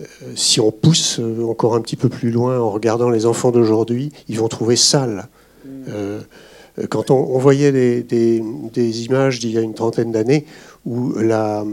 [0.00, 4.12] euh, si on pousse encore un petit peu plus loin en regardant les enfants d'aujourd'hui,
[4.28, 5.28] ils vont trouver sale.
[6.78, 10.44] Euh, quand on, voyait des, images d'il y a une trentaine d'années
[10.84, 11.64] où la,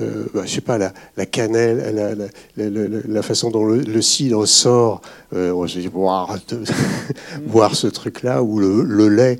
[0.00, 5.00] euh, bah, je sais pas, la, cannelle, la, façon dont le, cidre sort,
[5.34, 5.90] euh, on se dit, de-
[7.46, 9.38] voir ce truc-là, ou le, lait,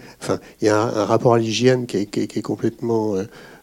[0.61, 3.15] il y a un, rapport à l'hygiène qui est complètement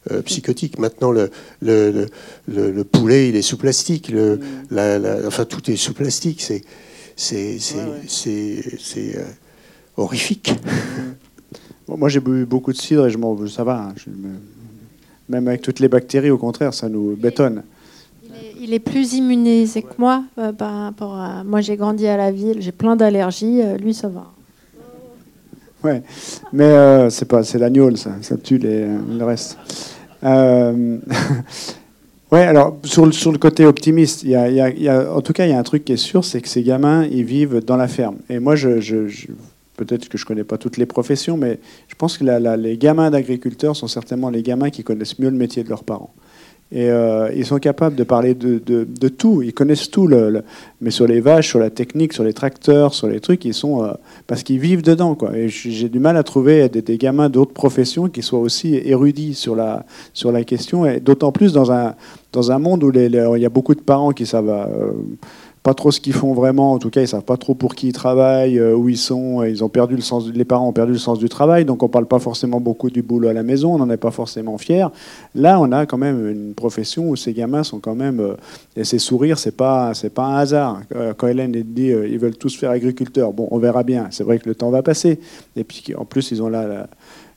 [0.09, 0.79] euh, psychotique.
[0.79, 1.29] Maintenant, le,
[1.61, 2.07] le, le-
[2.47, 4.39] le- le poulet, il est sous plastique, le,
[4.71, 6.63] la- la- enfin, tout est sous plastique, c'est
[7.15, 9.23] c'est- c'est- c'est- c'est, euh,
[9.97, 10.53] horrifique.
[11.87, 13.89] Bon, moi, j'ai bu beaucoup de cidre et je m'en, ça va.
[13.89, 14.39] hein, je me-
[15.29, 17.63] Même avec toutes les bactéries, au contraire, ça nous bétonne.
[18.23, 21.43] Il est, il est plus immunisé que moi euh, par rapport à.
[21.43, 23.61] Moi, j'ai grandi à la ville, j'ai plein d'allergies.
[23.61, 24.31] euh, lui, ça va.
[25.83, 26.03] Ouais,
[26.53, 29.57] mais euh, c'est pas, c'est l'agneau, ça, ça tue les, le reste.
[30.23, 30.97] Euh,
[32.31, 35.45] ouais, alors sur le, sur le côté optimiste, y a, y a- en tout cas,
[35.45, 37.77] il y a un truc qui est sûr, c'est que ces gamins, ils vivent dans
[37.77, 38.17] la ferme.
[38.29, 39.07] Et moi, je, je-
[39.77, 42.77] peut-être que je connais pas toutes les professions, mais je pense que la- la- les
[42.77, 46.13] gamins d'agriculteurs sont certainement les gamins qui connaissent mieux le métier de leurs parents.
[46.73, 49.41] Et euh, ils sont capables de parler de, de- tout.
[49.41, 50.09] Ils connaissent tout,
[50.79, 53.83] mais sur les vaches, sur la technique, sur les tracteurs, sur les trucs, ils sont
[53.83, 53.91] euh,
[54.25, 55.15] parce qu'ils vivent dedans.
[55.15, 55.35] Quoi.
[55.35, 59.53] Et j'ai du mal à trouver des, gamins d'autres professions qui soient aussi érudits sur
[59.53, 61.95] la, sur la question, et d'autant plus dans un,
[62.31, 64.91] dans un monde où il y a beaucoup de parents qui savent euh,
[65.63, 66.73] pas trop ce qu'ils font vraiment.
[66.73, 69.43] En tout cas, ils savent pas trop pour qui ils travaillent, euh, où ils sont.
[69.43, 70.27] Ils ont perdu le sens.
[70.33, 73.03] Les parents ont perdu le sens du travail, donc on parle pas forcément beaucoup du
[73.03, 73.75] boulot à la maison.
[73.75, 74.89] On n'en est pas forcément fier.
[75.35, 78.35] Là, on a quand même une profession où ces gamins sont quand même euh,
[78.75, 80.81] et ces sourires, c'est pas c'est pas un hasard.
[80.95, 84.07] Euh, Quand Hélène dit ils veulent tous faire agriculteur, bon, on verra bien.
[84.09, 85.19] C'est vrai que le temps va passer.
[85.55, 86.87] Et puis en plus, ils ont là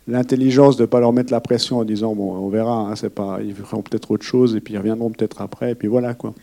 [0.07, 2.89] l'intelligence de pas leur mettre la pression en disant bon, on verra.
[2.89, 5.73] hein, c'est pas, ils feront peut-être autre chose et puis ils reviendront peut-être après.
[5.73, 6.35] Et puis voilà quoi.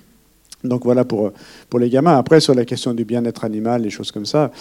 [0.63, 1.31] Donc voilà pour,
[1.69, 2.17] pour les gamins.
[2.17, 4.51] Après, sur la question du bien-être animal, les choses comme ça.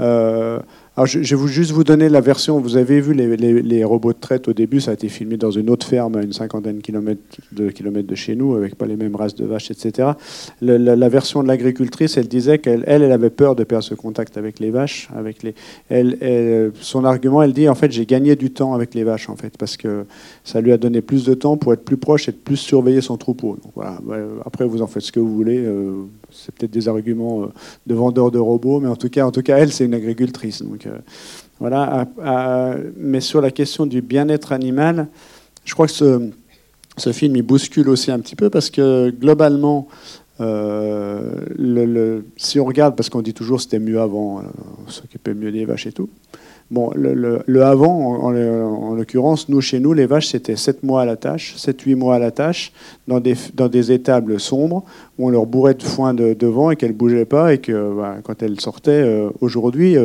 [0.00, 0.58] euh,
[0.96, 2.60] alors je, je vais juste vous donner la version.
[2.60, 5.68] Vous avez vu les, robots de traite au début, ça a été filmé dans une
[5.68, 9.34] autre ferme à une cinquantaine de kilomètres de, chez nous, avec pas les mêmes races
[9.34, 10.10] de vaches, etc.
[10.60, 14.60] La, version de l'agricultrice, elle disait qu'elle elle, avait peur de perdre ce contact avec
[14.60, 15.08] les vaches.
[15.16, 19.28] Avec les, son argument, elle dit en fait, j'ai gagné du temps avec les vaches,
[19.28, 20.04] en fait, parce que
[20.44, 23.00] ça lui a donné plus de temps pour être plus proche et de plus surveiller
[23.00, 23.58] son troupeau.
[24.46, 25.58] Après, vous en faites ce que vous voulez.
[25.58, 27.46] euh, c'est peut-être des arguments euh,
[27.86, 30.62] de vendeurs de robots, mais en tout cas, en tout cas elle, c'est une agricultrice.
[30.86, 30.98] Euh,
[31.60, 32.06] voilà.
[32.96, 35.08] Mais sur la question du bien-être animal,
[35.64, 39.88] je crois que ce, film, il bouscule aussi un petit peu parce que globalement,
[40.40, 44.42] euh, si on regarde, parce qu'on dit toujours c'était mieux avant, euh,
[44.86, 46.08] on s'occupait mieux des vaches et tout.
[46.70, 51.02] Bon, le, avant, en, en- en l'occurrence, nous, chez nous, les vaches, c'était 7 mois
[51.02, 52.72] à la tâche, 7-8 mois à la tâche,
[53.06, 54.82] dans des, dans des étables sombres,
[55.18, 57.94] où on leur bourrait de foin de- devant et qu'elles ne bougeaient pas, et que
[57.94, 59.96] bah, quand elles sortaient, aujourd'hui,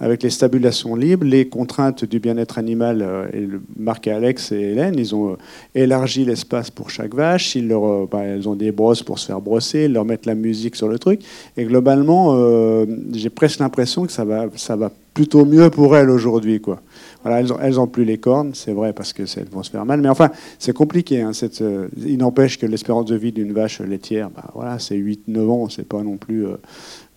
[0.00, 3.46] avec les stabulations libres, les contraintes du bien-être animal, euh, et
[3.78, 5.36] Marc et Alex et Hélène, ils ont euh,
[5.74, 9.26] élargi l'espace pour chaque vache, ils, leur, euh, bah, elles ont des brosses pour se
[9.26, 11.20] faire brosser, ils leur mettent la musique sur le truc,
[11.56, 12.34] et globalement,
[13.12, 16.60] j'ai presque l'impression que ça va, ça va plutôt mieux pour elles aujourd'hui.
[16.60, 16.80] quoi.
[17.22, 19.62] Voilà, elles, ont, elles ont plus les cornes, c'est vrai, parce que c'est- elles vont
[19.62, 20.00] se faire mal.
[20.00, 21.20] Mais enfin, c'est compliqué.
[21.20, 21.62] hein, cette,
[22.06, 25.86] il n'empêche que l'espérance de vie d'une vache laitière, bah, voilà, c'est 8-9 ans, c'est
[25.86, 26.46] pas non plus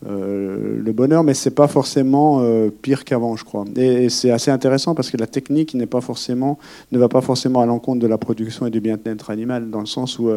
[0.05, 3.65] euh, le bonheur, mais c'est pas forcément euh, pire qu'avant, je crois.
[3.75, 6.57] Et, c'est assez intéressant parce que la technique n'est pas forcément,
[6.91, 9.85] ne va pas forcément à l'encontre de la production et du bien-être animal, dans le
[9.85, 10.29] sens où,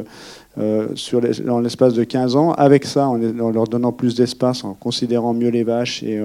[0.59, 4.65] euh, sur dans l'espace de 15 ans, avec ça, en, en leur donnant plus d'espace,
[4.65, 6.21] en considérant mieux les vaches et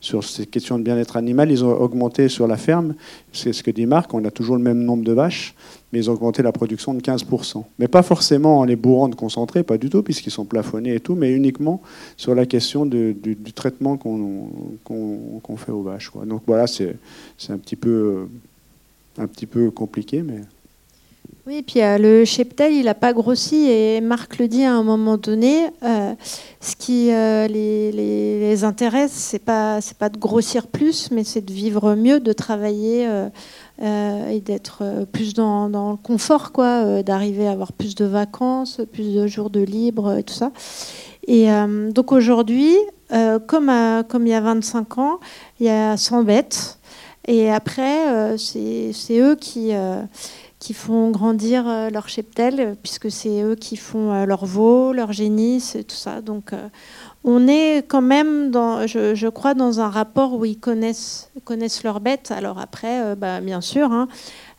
[0.00, 2.94] sur ces questions de bien-être animal, ils ont augmenté sur la ferme.
[3.32, 5.54] C'est ce que dit Marc, on a toujours le même nombre de vaches,
[5.92, 7.64] mais ils ont augmenté la production de 15%.
[7.78, 11.00] Mais pas forcément en les bourrant de concentré, pas du tout, puisqu'ils sont plafonnés et
[11.00, 11.82] tout, mais uniquement
[12.16, 13.16] sur la question du,
[13.54, 16.10] traitement qu'on fait aux vaches.
[16.26, 16.96] Donc voilà, c'est
[17.48, 18.26] un petit peu
[19.74, 20.40] compliqué, mais
[21.46, 24.74] Oui, et puis euh, le cheptel, il n'a pas grossi et Marc le dit à
[24.74, 25.66] un moment donné.
[25.82, 26.14] euh,
[26.60, 31.94] ce qui euh, les, intéresse, pas c'est pas de grossir plus, mais c'est de vivre
[31.94, 33.08] mieux, de travailler
[33.82, 37.96] euh, et d'être euh, plus dans, dans le confort, quoi, euh, d'arriver à avoir plus
[37.96, 40.52] de vacances, plus de jours de libre et tout ça.
[41.26, 41.46] Et
[41.92, 42.74] donc aujourd'hui,
[43.46, 43.72] comme,
[44.08, 45.20] comme il y a 25 ans,
[45.60, 46.80] il y a 100 bêtes.
[47.28, 49.70] Et après, c'est eux qui
[50.58, 55.94] qui font grandir leur cheptel, puisque c'est eux qui font leur veau, leur génisse, tout
[55.94, 56.20] ça.
[56.20, 56.50] Donc,
[57.24, 62.00] on est quand même, dans, je, crois, dans un rapport où ils connaissent, connaissent leurs
[62.00, 62.32] bêtes.
[62.32, 64.08] Alors après, euh, bah, bien sûr, hein,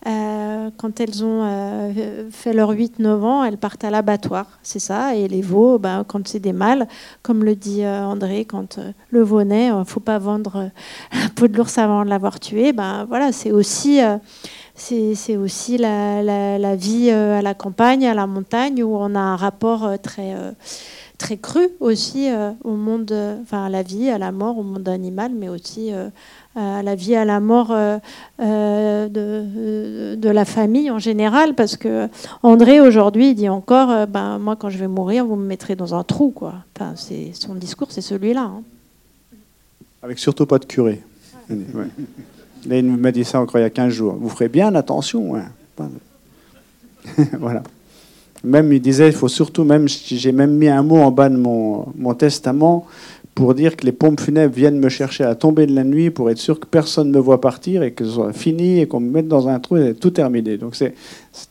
[0.07, 5.13] euh, quand elles ont euh, fait leurs 8-9 ans, elles partent à l'abattoir, c'est ça.
[5.13, 6.87] Et les veaux, bah, quand c'est des mâles,
[7.21, 10.69] comme le dit André, quand le veau naît, il ne faut pas vendre
[11.11, 12.71] la peau de l'ours avant de l'avoir tué.
[12.71, 14.19] Ben voilà, c'est aussi la,
[16.75, 20.33] vie à la campagne, à la montagne, où on a un rapport très,
[21.23, 24.63] très cru aussi euh, au monde, euh, enfin à la vie, à la mort, au
[24.63, 26.09] monde animal, mais aussi euh,
[26.53, 27.69] à la vie, à la mort
[28.39, 29.07] de,
[30.15, 31.55] de, la famille en général.
[31.55, 32.09] Parce que
[32.43, 36.03] André aujourd'hui dit encore, ben moi quand je vais mourir, vous me mettrez dans un
[36.03, 36.55] trou, quoi.
[36.75, 38.41] Enfin, c'est son discours, c'est celui-là.
[38.41, 38.61] Hein.
[40.01, 41.01] Avec surtout pas de curé.
[41.49, 44.15] Là, il m'a dit ça encore il y a 15 jours.
[44.19, 45.37] Vous ferez bien attention.
[45.37, 45.45] Hein.
[47.39, 47.63] voilà.
[48.43, 51.37] Même, il disait, il faut surtout, même, j'ai même mis un mot en bas de
[51.37, 52.85] mon, testament
[53.35, 56.29] pour dire que les pompes funèbres viennent me chercher à tomber de la nuit pour
[56.29, 58.99] être sûr que personne ne me voit partir et que ce soit fini et qu'on
[58.99, 60.57] me mette dans un trou et tout terminé.
[60.57, 60.93] Donc c'est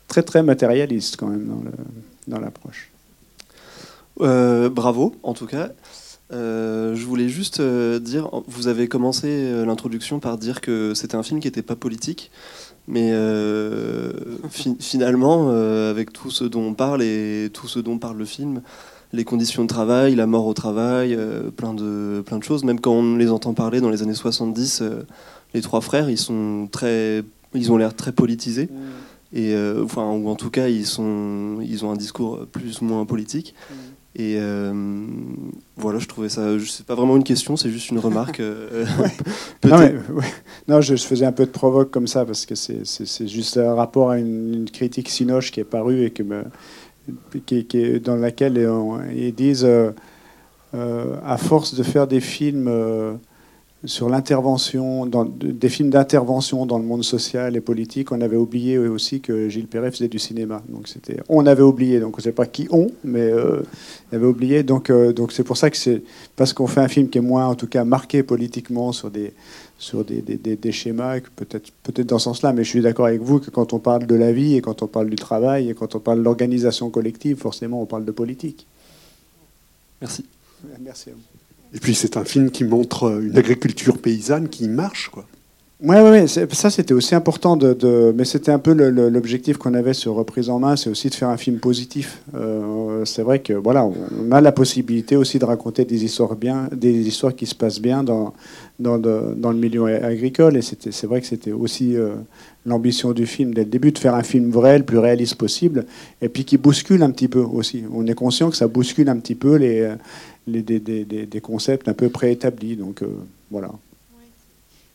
[0.07, 1.51] très très matérialiste quand même
[2.29, 2.93] dans l'approche.
[4.21, 5.71] Euh, bravo en tout cas.
[6.33, 11.23] Euh, je voulais juste euh, dire, vous avez commencé l'introduction par dire que c'était un
[11.23, 12.31] film qui n'était pas politique.
[12.89, 14.13] Mais euh,
[14.81, 18.63] finalement, euh, avec tout ce dont on parle et tout ce dont parle le film,
[19.13, 22.81] les conditions de travail, la mort au travail, euh, plein, de, plein de choses, même
[22.81, 24.83] quand on les entend parler dans les années 70,
[25.55, 27.23] les trois frères, ils, sont très,
[27.55, 28.69] ils ont l'air très politisés.
[28.71, 29.37] Mm.
[29.37, 33.07] Et, enfin, ou en tout cas, ils, sont, ils ont un discours plus ou moins
[33.07, 33.55] politique.
[33.71, 33.75] Mm.
[34.15, 35.07] Et euh,
[35.77, 36.47] voilà, je trouvais ça.
[36.67, 38.41] C'est pas vraiment une question, c'est juste une remarque.
[38.41, 38.85] Euh,
[40.69, 44.11] non, je, faisais un peu de provoque comme ça parce que c'est juste un rapport
[44.11, 46.45] à une, critique sinoche qui est parue et que me,
[47.47, 48.69] qui, qui, dans laquelle
[49.15, 53.19] ils disent euh, à force de faire des films
[53.85, 59.21] sur l'intervention, des films d'intervention dans le monde social et politique, on avait oublié aussi
[59.21, 60.63] que Gilles Perret faisait du cinéma.
[60.69, 63.63] Donc c'était, on avait oublié, donc on ne sait pas qui on, mais euh,
[64.13, 64.63] on avait oublié.
[64.63, 66.03] Donc euh, donc c'est pour ça que c'est
[66.37, 69.33] parce qu'on fait un film qui est moins, en tout cas, marqué politiquement sur des
[69.79, 72.53] sur des, des, des, schémas, peut-être peut-être dans ce sens-là.
[72.53, 74.83] Mais je suis d'accord avec vous que quand on parle de la vie et quand
[74.83, 78.13] on parle du travail et quand on parle de l'organisation collective, forcément, on parle de
[78.13, 78.65] politique.
[80.01, 80.25] Merci.
[80.81, 81.32] Merci à vous.
[81.75, 85.27] Et puis c'est un film qui montre une agriculture paysanne qui marche, quoi.
[85.85, 87.59] Oui, ouais, ouais, ça c'était aussi important,
[88.15, 91.29] mais c'était un peu l'objectif qu'on avait sur Reprise en main, c'est aussi de faire
[91.29, 92.23] un film positif.
[92.37, 96.69] Euh, c'est vrai que voilà, on a la possibilité aussi de raconter des histoires bien,
[96.73, 98.33] des histoires qui se passent bien dans,
[98.79, 102.11] dans, dans le milieu agricole, et c'est vrai que c'était aussi euh,
[102.65, 105.85] l'ambition du film dès le début, de faire un film vrai, le plus réaliste possible,
[106.21, 107.83] et puis qui bouscule un petit peu aussi.
[107.93, 109.91] On est conscient que ça bouscule un petit peu les
[110.47, 112.77] les, des, des, des, concepts un peu préétablis.
[112.77, 113.09] Donc euh,
[113.51, 113.71] voilà.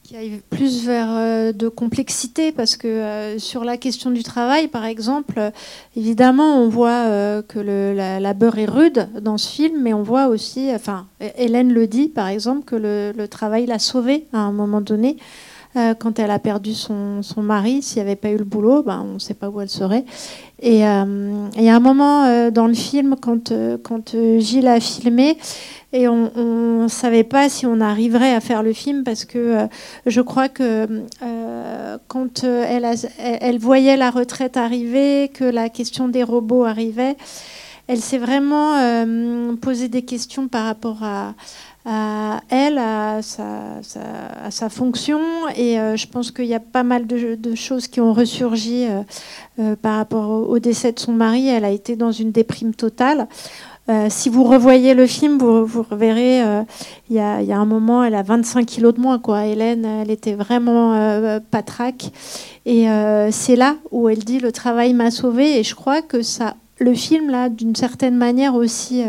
[0.04, 4.70] Qui aille plus vers euh, de complexité, parce que euh, sur la question du travail,
[4.70, 5.52] par exemple,
[5.98, 10.28] évidemment, on voit que le, la labeur est rude dans ce film, mais on voit
[10.28, 11.08] aussi, enfin,
[11.38, 15.18] Hélène le dit, par exemple, que le, le travail l'a sauvée à un moment donné.
[15.78, 18.82] Euh, quand elle a perdu son, son mari, s'il n'y avait pas eu le boulot,
[18.82, 20.06] ben, on ne sait pas où elle serait.
[20.60, 24.80] Et euh, il y a un moment euh, dans le film, quand, quand Gilles a
[24.80, 25.38] filmé,
[25.94, 29.68] et on ne savait pas si on arriverait à faire le film parce que
[30.06, 31.06] je crois que
[32.10, 32.86] quand elle,
[33.20, 37.16] elle, voyait la retraite arriver, que la question des robots arrivait,
[37.88, 38.76] elle s'est vraiment
[39.62, 41.36] posé des questions par rapport à,
[41.88, 45.20] elle, à sa, fonction.
[45.56, 49.02] Et euh, je pense qu'il y a pas mal de, choses qui ont ressurgi euh,
[49.60, 51.48] euh, par rapport au, décès de son mari.
[51.48, 53.28] Elle a été dans une déprime totale.
[54.10, 56.42] si vous revoyez le film, vous, vous reverrez,
[57.10, 59.18] il y, a, un moment, elle a 25 kilos de moins.
[59.18, 59.46] Quoi.
[59.46, 62.12] Hélène, elle était vraiment patraque.
[62.66, 62.88] Et
[63.32, 65.58] c'est là où elle dit le travail m'a sauvée.
[65.58, 69.04] Et je crois que ça, le film, là, d'une certaine manière aussi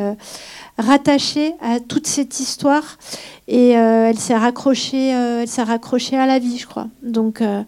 [0.78, 2.98] rattachée à toute cette histoire
[3.48, 6.86] et euh, elle s'est raccrochée, euh, elle s'est raccrochée à la vie, je crois.
[7.02, 7.62] Donc euh,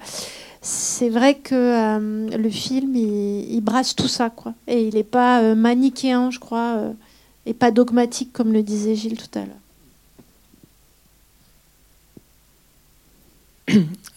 [0.63, 1.99] c'est vrai que
[2.37, 4.55] le film il, brasse tout ça, quoi.
[4.69, 6.93] Et il n'est pas manichéen, je crois,
[7.47, 9.57] et pas dogmatique comme le disait Gilles tout à l'heure.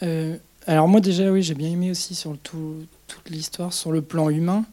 [0.65, 2.77] alors moi déjà oui j'ai bien aimé aussi sur tout,
[3.07, 4.65] toute l'histoire sur le plan humain.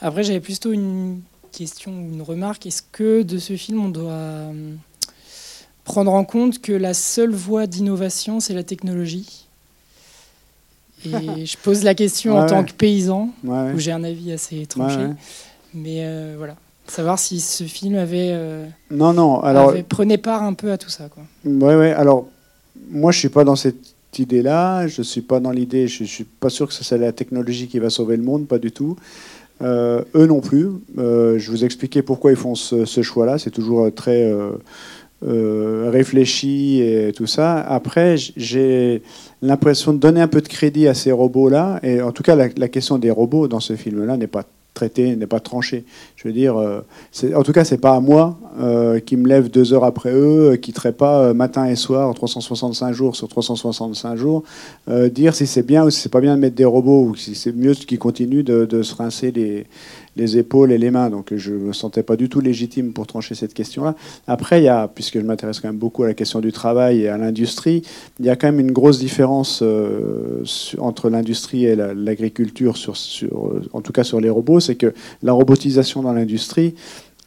[0.00, 1.20] Après j'avais plutôt une
[1.58, 2.66] question ou une remarque.
[2.66, 4.74] Est-ce que de ce film, on doit euh,
[5.84, 9.46] prendre en compte que la seule voie d'innovation, c'est la technologie?
[11.04, 11.10] Et
[11.46, 14.66] je pose la question en Ouais, tant que paysan, Ouais, où j'ai un avis assez
[14.66, 15.06] tranché.
[15.74, 16.56] Mais euh, voilà,
[16.86, 19.40] savoir si ce film avait, euh, Non, non.
[19.42, 21.08] Alors, avait- prenait part un peu à tout ça.
[21.08, 21.24] Quoi.
[21.44, 21.92] Ouais, ouais.
[21.92, 22.28] Alors,
[22.90, 24.86] moi, je suis pas dans cette idée-là.
[24.88, 25.86] Je suis pas dans l'idée.
[25.88, 28.46] Je, je suis pas sûr que ce soit la technologie qui va sauver le monde,
[28.46, 28.96] pas du tout.
[29.62, 30.68] Euh, eux non plus.
[30.98, 33.38] Euh, je vous expliquais pourquoi ils font ce, choix-là.
[33.38, 34.52] C'est toujours très euh,
[35.26, 37.60] euh, réfléchi et tout ça.
[37.60, 39.02] Après, j'ai
[39.42, 41.80] l'impression de donner un peu de crédit à ces robots-là.
[41.82, 44.44] Et en tout cas, la, la question des robots dans ce film-là n'est pas
[44.78, 45.84] traitée, n'est pas tranchée.
[46.14, 46.82] Je veux dire, euh,
[47.34, 50.52] en tout cas, c'est pas à moi euh, qui me lève deux heures après eux,
[50.52, 54.44] euh, qui ne pas matin et soir 365 jours sur 365 jours,
[55.10, 57.34] dire si c'est bien ou si c'est pas bien de mettre des robots ou si
[57.34, 59.66] c'est mieux qu'ils continuent de se rincer les,
[60.18, 61.08] les épaules et les mains.
[61.08, 63.94] Donc je ne me sentais pas du tout légitime pour trancher cette question-là.
[64.26, 67.02] Après, il y a, puisque je m'intéresse quand même beaucoup à la question du travail
[67.02, 67.82] et à l'industrie,
[68.20, 70.42] il y a quand même une grosse différence euh,
[70.78, 72.74] entre l'industrie et la- l'agriculture,
[73.72, 74.92] en tout cas sur les robots, c'est que
[75.22, 76.74] la robotisation dans l'industrie,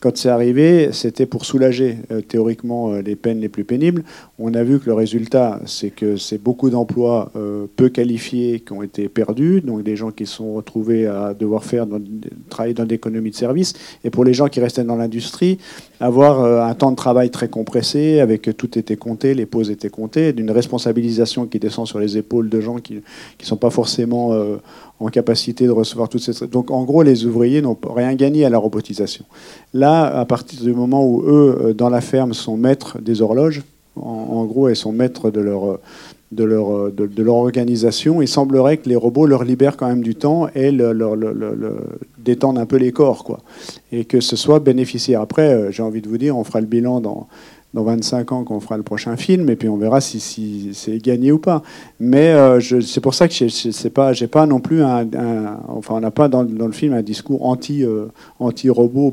[0.01, 4.03] quand c'est arrivé, c'était pour soulager euh, théoriquement euh, les peines les plus pénibles.
[4.39, 8.73] On a vu que le résultat, c'est que c'est beaucoup d'emplois euh, peu qualifiés qui
[8.73, 11.85] ont été perdus, donc des gens qui se sont retrouvés à devoir faire
[12.49, 13.73] travailler dans l'économie de service.
[14.03, 15.59] Et pour les gens qui restaient dans l'industrie,
[15.99, 19.89] avoir un temps de travail très compressé, avec que tout était compté, les pauses étaient
[19.89, 24.35] comptées, d'une responsabilisation qui descend sur les épaules de gens qui ne sont pas forcément
[25.05, 26.47] en capacité de recevoir toutes ces...
[26.47, 29.25] Donc en gros, les ouvriers n'ont rien gagné à la robotisation.
[29.73, 33.63] Là, à partir du moment où eux, euh, dans la ferme, sont maîtres des horloges,
[33.95, 35.79] en, gros, elles sont maîtres de leur, euh,
[36.31, 40.01] de, leur, euh, de, leur organisation, il semblerait que les robots leur libèrent quand même
[40.01, 41.77] du temps et le- leur, le- le- le-
[42.17, 43.39] détendent un peu les corps, quoi.
[43.91, 45.19] Et que ce soit bénéficiaire.
[45.21, 47.27] Après, j'ai envie de vous dire, on fera le bilan dans,
[47.73, 50.19] dans 25 ans quand on fera le prochain film, et puis on verra si,
[50.73, 51.63] c'est gagné ou pas.
[51.99, 55.07] Mais euh, c'est pour ça que je pas, pas non plus un,
[55.67, 58.07] enfin on n'a pas dans, le film un discours anti euh,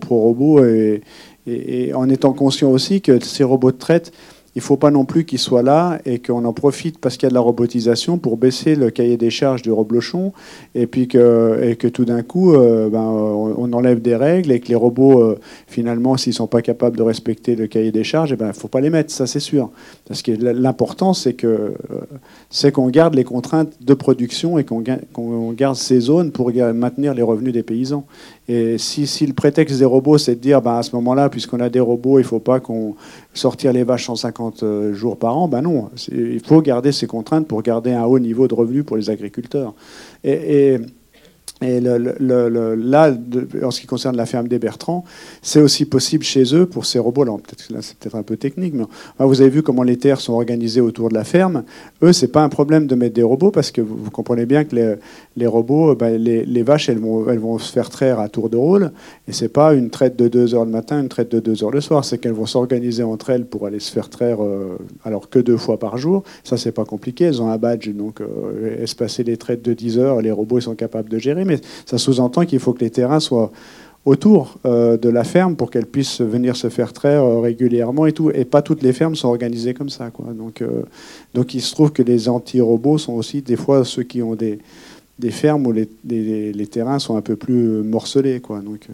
[0.00, 1.02] pro robot et-
[1.46, 4.12] et en étant conscient aussi que ces robots de traite
[4.54, 7.24] il ne faut pas non plus qu'ils soient là et qu'on en profite parce qu'il
[7.24, 10.32] y a de la robotisation pour baisser le cahier des charges du reblochon
[10.74, 14.74] et puis que, tout d'un coup euh, ben, on, enlève des règles et que les
[14.74, 18.36] robots euh, finalement s'ils ne sont pas capables de respecter le cahier des charges, il
[18.36, 19.70] ben, ne faut pas les mettre, ça c'est sûr.
[20.08, 21.70] Parce que l'important c'est que euh,
[22.50, 26.50] c'est qu'on garde les contraintes de production et qu'on ga- qu'on garde ces zones pour
[26.74, 28.04] maintenir les revenus des paysans.
[28.48, 31.68] Et si, le prétexte des robots, c'est de dire, ben, à ce moment-là, puisqu'on a
[31.68, 32.94] des robots, il ne faut pas qu'on
[33.34, 35.90] sortir les vaches 150 euh, jours par an, ben non.
[36.10, 39.74] Il faut garder ces contraintes pour garder un haut niveau de revenus pour les agriculteurs.
[40.24, 40.78] Et-
[41.60, 43.16] et là,
[43.62, 45.04] en ce qui concerne la ferme des Bertrands,
[45.42, 47.24] c'est aussi possible chez eux pour ces robots.
[47.24, 48.84] Là, peut-être là, c'est peut-être un peu technique, mais
[49.18, 51.64] vous avez vu comment les terres sont organisées autour de la ferme.
[52.02, 54.98] Eux, c'est pas un problème de mettre des robots parce que vous, comprenez bien que
[55.36, 58.56] les, robots, ben, les, vaches, elles vont, elles vont se faire traire à tour de
[58.56, 58.92] rôle.
[59.26, 61.70] Et c'est pas une traite de 2 heures le matin, une traite de 2 heures
[61.72, 62.04] le soir.
[62.04, 65.56] C'est qu'elles vont s'organiser entre elles pour aller se faire traire, euh, alors que deux
[65.56, 66.22] fois par jour.
[66.44, 67.24] Ça, c'est pas compliqué.
[67.24, 70.62] Elles ont un badge, donc euh, espacer les traites de 10 heures, les robots ils
[70.62, 71.44] sont capables de gérer.
[71.48, 73.50] Mais ça sous-entend qu'il faut que les terrains soient
[74.04, 78.12] autour euh, de la ferme pour qu'elles puissent venir se faire traire euh, régulièrement et
[78.12, 78.30] tout.
[78.30, 80.10] Et pas toutes les fermes sont organisées comme ça.
[80.10, 80.32] Quoi.
[80.32, 80.82] Donc, euh,
[81.34, 84.60] donc il se trouve que les anti-robots sont aussi des fois ceux qui ont des,
[85.18, 88.40] des fermes où les, les- terrains sont un peu plus morcelés.
[88.40, 88.60] Quoi.
[88.60, 88.86] Donc,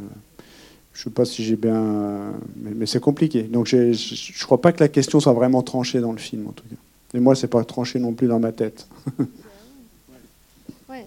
[0.95, 2.33] je ne sais pas si j'ai bien...
[2.57, 3.43] Mais, c'est compliqué.
[3.43, 6.53] Donc je ne crois pas que la question soit vraiment tranchée dans le film, en
[6.53, 6.77] tout cas.
[7.17, 8.89] Et moi, c'est pas tranché non plus dans ma tête.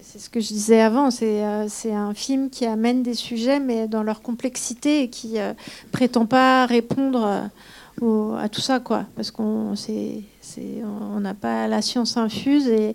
[0.02, 1.10] C'est ce que je disais avant.
[1.10, 5.38] C'est euh, c'est un film qui amène des sujets, mais dans leur complexité et qui
[5.38, 5.54] euh,
[5.92, 7.40] prétend pas répondre euh,
[8.02, 9.06] à tout ça, quoi.
[9.16, 9.74] Parce qu'on
[10.56, 12.94] on n'a pas la science infuse et,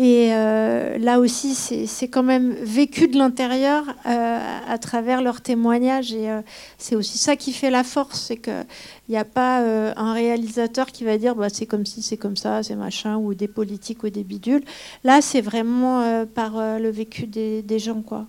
[0.00, 4.38] euh, là aussi c'est quand même vécu de l'intérieur euh,
[4.68, 6.40] à travers leurs témoignages et euh,
[6.78, 8.62] c'est aussi ça qui fait la force, c'est que
[9.08, 9.58] il n'y a pas
[9.96, 13.34] un réalisateur qui va dire bah, c'est comme si c'est comme ça, c'est machin, ou
[13.34, 14.64] des politiques ou des bidules.
[15.04, 18.00] Là, c'est vraiment par le vécu des, des gens.
[18.00, 18.26] quoi.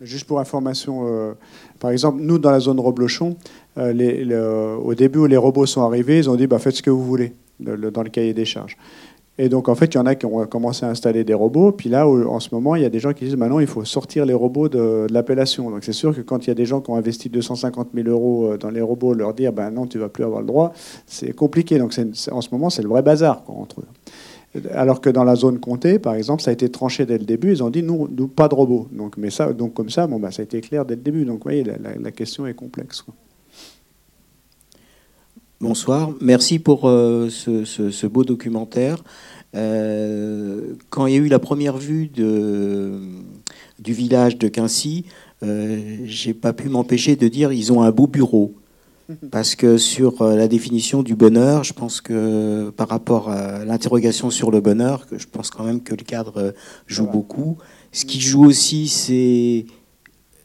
[0.00, 1.32] Juste pour information, euh,
[1.80, 3.36] par exemple, nous, dans la zone Roblochon,
[3.78, 6.90] euh, au début où les robots sont arrivés, ils ont dit bah, faites ce que
[6.90, 8.76] vous voulez le- le- dans le cahier des charges.
[9.40, 11.70] Et donc, en fait, il y en a qui ont commencé à installer des robots.
[11.70, 13.84] Puis là, en ce moment, il y a des gens qui disent maintenant, il faut
[13.84, 15.70] sortir les robots de, l'appellation.
[15.70, 18.08] Donc, c'est sûr que quand il y a des gens qui ont investi 250 000
[18.08, 20.72] euros euh, dans les robots, leur dire ben non, tu vas plus avoir le droit,
[21.06, 21.78] c'est compliqué.
[21.78, 21.94] Donc,
[22.32, 23.86] en ce moment, c'est le vrai bazar quoi, entre eux.
[24.72, 27.52] Alors que dans la zone comptée, par exemple, ça a été tranché dès le début.
[27.52, 28.88] Ils ont dit nous pas de robots.
[28.92, 31.24] Donc, mais ça, donc comme ça, bon, bah, ça a été clair dès le début.
[31.24, 33.04] Donc, vous voyez, la, question est complexe.
[35.60, 39.02] Bonsoir, merci pour euh, ce, beau documentaire.
[39.54, 45.04] Euh, quand il y a eu la première vue du village de Quincy,
[45.42, 48.54] euh, j'ai pas pu m'empêcher de dire ils ont un beau bureau.
[49.30, 54.30] Parce que sur euh, la définition du bonheur, je pense que par rapport à l'interrogation
[54.30, 56.52] sur le bonheur, que je pense quand même que le cadre euh,
[56.86, 57.56] joue beaucoup.
[57.90, 59.64] Ce qui joue aussi, c'est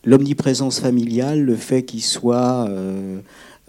[0.06, 3.20] l'omniprésence familiale, le fait qu'il soit euh,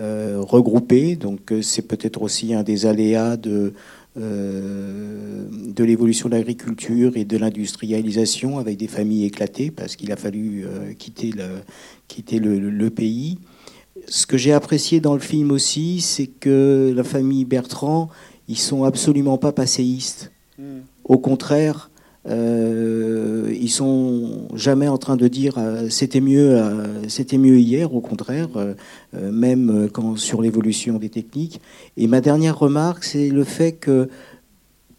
[0.01, 1.17] euh, regroupé.
[1.17, 3.75] Donc c'est peut-être aussi un des aléas de,
[4.17, 10.17] euh, de l'évolution de l'agriculture et de l'industrialisation avec des familles éclatées parce qu'il a
[10.17, 11.47] fallu euh, quitter, le,
[12.07, 13.39] quitter le, le pays.
[14.09, 18.09] Ce que j'ai apprécié dans le film aussi, c'est que la famille Bertrand,
[18.49, 20.33] ils sont absolument pas passéistes.
[21.05, 21.91] Au contraire,
[22.27, 27.95] euh, ils sont jamais en train de dire euh, c'était mieux, euh, c'était mieux hier.
[27.95, 28.75] Au contraire, euh,
[29.13, 31.61] même quand sur l'évolution des techniques.
[31.97, 34.09] Et ma dernière remarque, c'est le fait que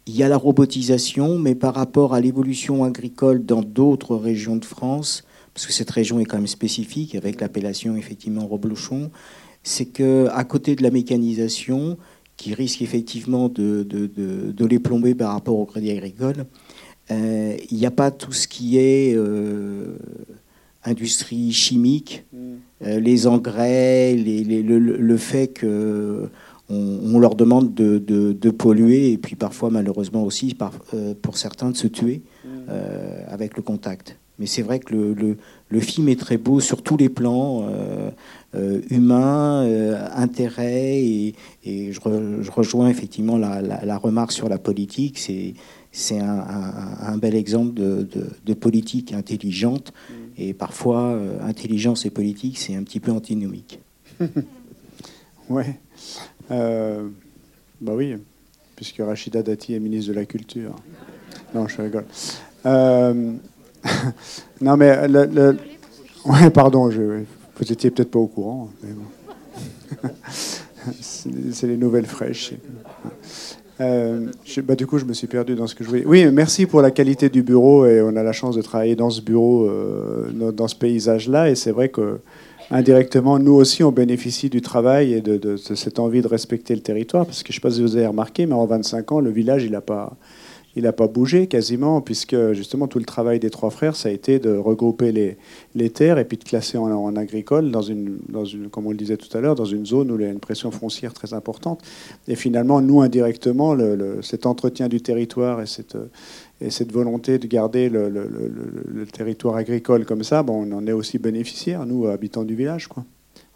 [0.08, 4.64] il y a la robotisation, mais par rapport à l'évolution agricole dans d'autres régions de
[4.64, 5.24] France,
[5.56, 9.10] parce que cette région est quand même spécifique avec l'appellation effectivement reblochon,
[9.62, 11.96] c'est que à côté de la mécanisation,
[12.36, 16.44] qui risque effectivement de, de- de- de les plomber par rapport au crédit agricole,
[17.10, 19.96] euh, il n'y a pas tout ce qui est euh,
[20.84, 22.26] industrie chimique,
[22.84, 26.28] euh, les engrais, les- les- le, fait que
[26.68, 30.74] on, on leur demande de, de- de polluer et puis parfois malheureusement aussi par-
[31.22, 32.20] pour certains de se tuer
[32.68, 34.18] euh, avec le contact.
[34.38, 35.36] Mais c'est vrai que le, le-
[35.68, 38.10] le film est très beau sur tous les plans, euh,
[38.54, 41.34] euh, humains, euh, intérêt, et,
[41.64, 45.18] et je, re- je rejoins effectivement la, la- la remarque sur la politique.
[45.18, 45.54] C'est
[45.92, 49.92] c'est un, un- un bel exemple de, de- de politique intelligente,
[50.36, 53.80] et parfois euh, intelligence et politique, c'est un petit peu antinomique.
[55.48, 55.78] Ouais.
[56.50, 57.08] Euh,
[57.80, 58.16] bah oui,
[58.74, 60.74] puisque Rachida Dati est ministre de la Culture.
[61.54, 62.04] Non, je rigole.
[64.60, 65.56] Non, mais le,
[66.24, 68.70] ouais, pardon, vous étiez peut-être pas au courant.
[71.00, 72.52] C'est les nouvelles fraîches.
[73.80, 74.28] Euh,
[74.64, 76.04] bah, du coup, je me suis perdu dans ce que je voulais.
[76.06, 79.10] Oui, merci pour la qualité du bureau et on a la chance de travailler dans
[79.10, 81.50] ce bureau, euh, dans, ce paysage-là.
[81.50, 82.20] Et c'est vrai que
[82.70, 86.80] indirectement, nous aussi, on bénéficie du travail et de- de cette envie de respecter le
[86.80, 87.26] territoire.
[87.26, 89.30] Parce que je ne sais pas si vous avez remarqué, mais en 25 ans, le
[89.30, 90.16] village, il n'a pas,
[90.76, 94.12] il n'a pas bougé quasiment, puisque justement tout le travail des trois frères, ça a
[94.12, 95.10] été de regrouper
[95.74, 98.18] les, terres et puis de classer en, agricole dans une,
[98.70, 100.38] comme on le disait tout à l'heure, dans une zone où il y a une
[100.38, 101.82] pression foncière très importante.
[102.28, 103.76] Et finalement, nous, indirectement,
[104.20, 105.96] cet entretien du territoire et cette,
[106.60, 111.18] et cette volonté de garder le, territoire agricole comme ça, bon, on en est aussi
[111.18, 112.86] bénéficiaires, nous, habitants du village.
[112.86, 113.04] Quoi.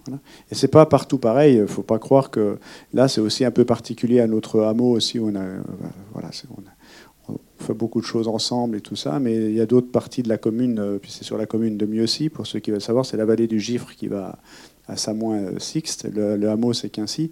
[0.06, 0.20] Voilà.
[0.50, 1.56] Et c'est pas partout pareil.
[1.56, 2.58] Il faut pas croire que
[2.92, 5.18] là, c'est aussi un peu particulier à notre hameau aussi.
[5.18, 5.60] On a, euh,
[6.12, 6.74] voilà, on, a-
[7.62, 9.18] fait beaucoup de choses ensemble et tout ça.
[9.20, 10.78] Mais il y a d'autres parties de la commune.
[10.78, 13.24] euh, Puis c'est sur la commune de Mieuxy, pour ceux qui veulent savoir, c'est la
[13.24, 14.38] vallée du Gifre qui va
[14.88, 16.08] à Samoin-Sixte.
[16.12, 17.30] Le, le hameau, c'est Quincy.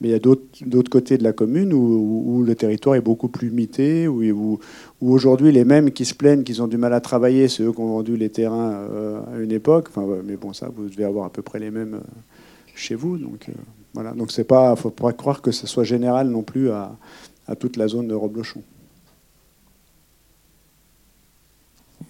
[0.00, 3.50] Mais il y a d'autres côtés de la commune où, le territoire est beaucoup plus
[3.50, 4.60] mité, où,
[5.00, 7.80] aujourd'hui les mêmes qui se plaignent qu'ils ont du mal à travailler, c'est eux qui
[7.80, 9.88] ont vendu les terrains euh, à une époque.
[9.88, 12.20] Enfin, mais bon, ça, vous devez avoir à peu près les mêmes euh,
[12.74, 13.16] chez vous.
[13.18, 13.52] Donc euh,
[13.94, 14.12] voilà.
[14.12, 16.96] Donc c'est pas, faut pas croire que ce soit général non plus à
[17.58, 18.62] toute la zone de Roblochon.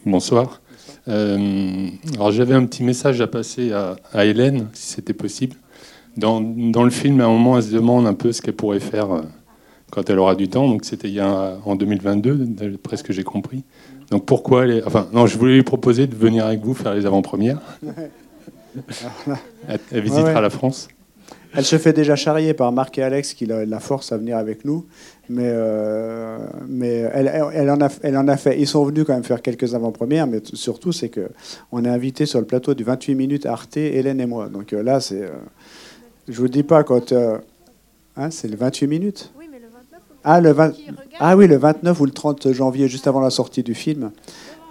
[0.07, 0.61] Bonsoir.
[1.09, 5.57] Euh, alors j'avais un petit message à passer à, à Hélène, si c'était possible.
[6.17, 8.81] Dans, dans le film, à un moment, elle se demande un peu ce qu'elle pourrait
[8.81, 9.23] faire euh,
[9.91, 10.69] quand elle aura du temps.
[10.69, 13.65] Donc c'était il y a, en 2022, d'après ce que j'ai compris.
[14.11, 14.85] Donc pourquoi elle est...
[14.85, 17.61] Enfin, non, je voulais lui proposer de venir avec vous faire les avant-premières.
[19.69, 20.41] Elle, elle visitera Ouais, ouais.
[20.43, 20.89] la France.
[21.55, 24.37] Elle se fait déjà charrier par Marc et Alex qui la, la force à venir
[24.37, 24.87] avec nous.
[25.31, 28.59] Mais, euh, mais elle, elle- en a, elle en a fait.
[28.59, 31.29] Ils sont venus quand même faire quelques avant-premières, mais surtout, c'est que
[31.71, 34.49] on est invité sur le plateau du 28 minutes Arte, Hélène et moi.
[34.49, 35.23] Donc euh, là, c'est.
[35.23, 35.29] euh,
[36.29, 37.13] je vous dis pas quand.
[37.13, 37.37] euh,
[38.17, 39.31] hein, c'est le 28 minutes
[40.25, 40.73] ah, le 20
[41.21, 44.11] ah oui, le 29 ou le 30 janvier, juste avant la sortie du film.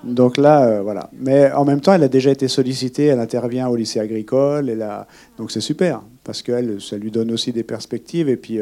[0.03, 1.09] Donc là, voilà.
[1.19, 4.81] Mais en même temps, elle a déjà été sollicitée, elle intervient au lycée agricole, elle
[4.83, 5.07] a...
[5.37, 6.01] donc c'est super.
[6.27, 8.29] Parce que ça lui donne aussi des perspectives.
[8.29, 8.59] Et puis,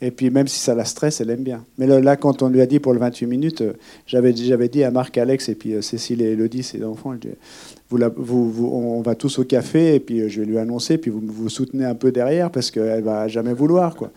[0.00, 1.64] et puis même si ça la stresse, elle aime bien.
[1.76, 3.64] Mais là, quand on lui a dit pour le 28 minutes,
[4.06, 7.14] j'avais dit à Marc, Alex et puis Cécile et Elodie, ses enfants,
[7.90, 11.84] on va tous au café et puis je vais lui annoncer, puis vous vous soutenez
[11.84, 13.96] un peu derrière parce qu'elle va jamais vouloir.
[13.96, 14.12] Quoi.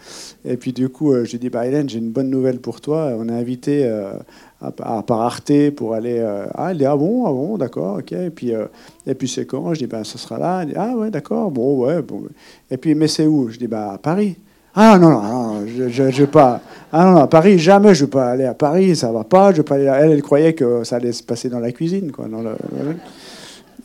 [0.45, 3.15] Et puis du coup, je lui dis, bah, Hélène, j'ai une bonne nouvelle pour toi.
[3.17, 3.89] On est invité
[4.61, 6.19] à, par Arte pour aller.
[6.19, 8.11] Euh, ah, il dit Ah bon, ah bon, d'accord, ok.
[8.11, 8.65] Et puis, euh,
[9.07, 9.73] et puis c'est quand?
[9.73, 10.63] Je dis Ben, ce sera là.
[10.63, 12.01] Il dit Ah, ouais, d'accord, bon, ouais.
[12.01, 12.23] Bon.
[12.69, 13.49] Et puis, mais c'est où?
[13.49, 14.35] Je dis Ben, à Paris.
[14.73, 16.61] Ah non, non, non je ne vais pas.
[16.93, 19.23] Ah non, non, à Paris, jamais je ne vais pas aller à Paris, ça va
[19.23, 19.51] pas.
[19.51, 22.11] Je vais pas aller Elle, elle croyait que ça allait se passer dans la cuisine,
[22.11, 22.27] quoi.
[22.27, 22.51] Dans le...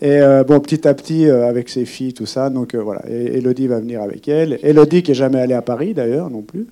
[0.03, 2.51] Et euh, bon, petit à petit, avec ses filles, tout ça.
[2.51, 4.61] Donc voilà, et Elodie va venir avec elle.
[4.62, 6.67] Elodie qui n'est jamais allée à Paris, d'ailleurs, non plus.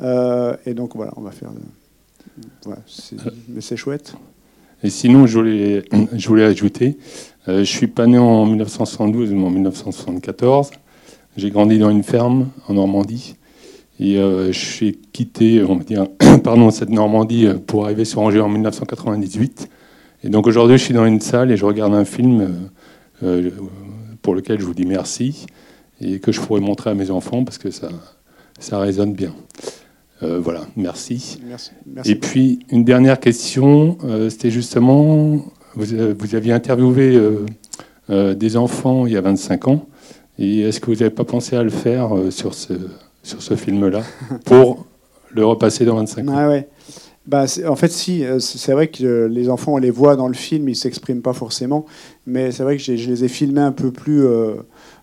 [0.00, 1.50] et donc voilà, on va faire
[3.48, 4.14] mais c'est chouette.
[4.82, 6.98] Et sinon, je voulais, ajouter,
[7.48, 10.70] euh, je suis pas né en 1972, mais en 1974.
[11.36, 13.36] J'ai grandi dans une ferme en Normandie.
[14.00, 16.06] Et euh, je suis quitté, on va dire,
[16.44, 19.68] pardon, cette Normandie euh, pour arriver sur Angers en 1998.
[20.24, 22.70] Et donc aujourd'hui, je suis dans une salle et je regarde un film
[24.22, 25.46] pour lequel je vous dis merci
[26.00, 27.88] et que je pourrais montrer à mes enfants parce que ça,
[28.58, 29.32] ça résonne bien.
[30.22, 31.38] Euh, voilà, merci.
[32.04, 35.44] Et puis, une dernière question, euh, c'était justement,
[35.74, 37.18] vous, euh, vous, aviez interviewé
[38.08, 39.86] des enfants il y a 25 ans,
[40.38, 42.72] et est-ce que vous n'avez pas pensé à le faire sur ce,
[43.22, 44.02] sur ce film-là,
[44.44, 44.86] pour
[45.30, 46.34] le repasser dans 25 ans?
[46.34, 46.68] Ah ouais.
[47.26, 50.68] Bah, en fait, si, c'est vrai que les enfants, on les voit dans le film,
[50.68, 51.84] ils ne s'expriment pas forcément,
[52.26, 54.24] mais c'est vrai que je les ai filmés un peu plus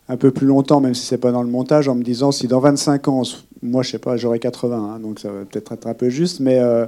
[0.07, 2.47] un peu plus longtemps, même si c'est pas dans le montage, en me disant si
[2.47, 3.23] dans 25 ans,
[3.63, 6.39] moi je sais pas, j'aurai 80, hein, donc ça va peut-être être un peu juste,
[6.39, 6.85] mais euh,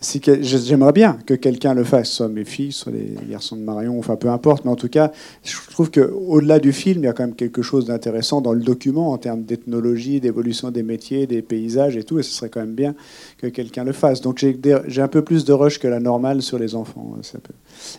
[0.00, 3.98] si j'aimerais bien que quelqu'un le fasse, soit mes filles, soit les garçons de Marion,
[3.98, 5.12] enfin peu importe, mais en tout cas,
[5.42, 8.60] je trouve qu'au-delà du film, il y a quand même quelque chose d'intéressant dans le
[8.60, 12.60] document en termes d'ethnologie, d'évolution des métiers, des paysages et tout, et ce serait quand
[12.60, 12.94] même bien
[13.38, 14.20] que quelqu'un le fasse.
[14.20, 14.44] Donc
[14.86, 17.14] j'ai un peu plus de rush que la normale sur les enfants.
[17.16, 17.54] Euh, ça peut.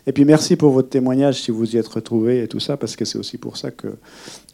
[0.05, 2.95] Et puis merci pour votre témoignage si vous y êtes retrouvés et tout ça, parce
[2.95, 3.87] que c'est aussi pour ça que,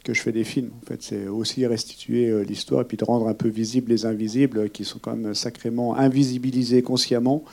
[0.04, 0.70] que je fais des films.
[0.82, 4.06] En fait, c'est aussi restituer euh, l'histoire et puis de rendre un peu visibles les
[4.06, 7.44] invisibles qui sont quand même sacrément invisibilisés consciemment.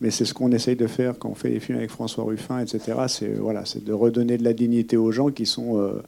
[0.00, 2.60] Mais c'est ce qu'on essaye de faire quand on fait des films avec François Ruffin,
[2.60, 2.80] etc.
[3.08, 6.02] C'est voilà, c'est de redonner de la dignité aux gens qui sont euh,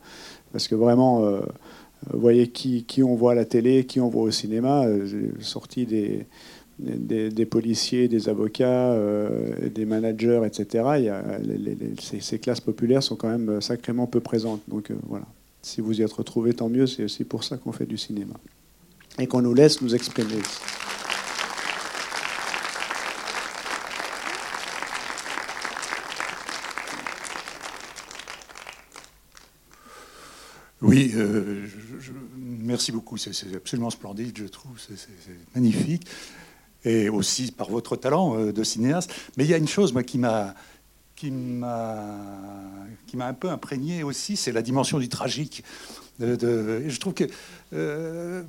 [0.53, 1.25] parce que vraiment.
[1.25, 1.41] Euh,
[2.13, 4.85] vous voyez qui, qui, on voit à la télé, qui on voit au cinéma,
[5.41, 6.29] sorti des,
[6.79, 10.85] des, policiers, des avocats, euh, des managers, etc.
[12.21, 14.63] Ces, classes populaires sont quand même sacrément peu présentes.
[14.69, 15.27] Donc euh, voilà,
[15.63, 16.87] si vous y êtes retrouvés, tant mieux.
[16.87, 18.35] C'est aussi pour ça qu'on fait du cinéma
[19.19, 20.37] et qu'on nous laisse nous exprimer.
[30.81, 31.67] Oui, euh,
[32.41, 33.17] merci beaucoup.
[33.17, 34.79] C'est absolument splendide, je trouve.
[34.79, 34.97] C'est
[35.57, 36.07] magnifique
[36.89, 39.13] et aussi par votre talent euh, de cinéaste.
[39.37, 40.55] Mais il y a une chose, moi, qui m'a
[41.17, 45.65] qui m'a un peu imprégné aussi, c'est la dimension du tragique.
[46.21, 47.25] Je trouve que
[47.73, 48.45] euh,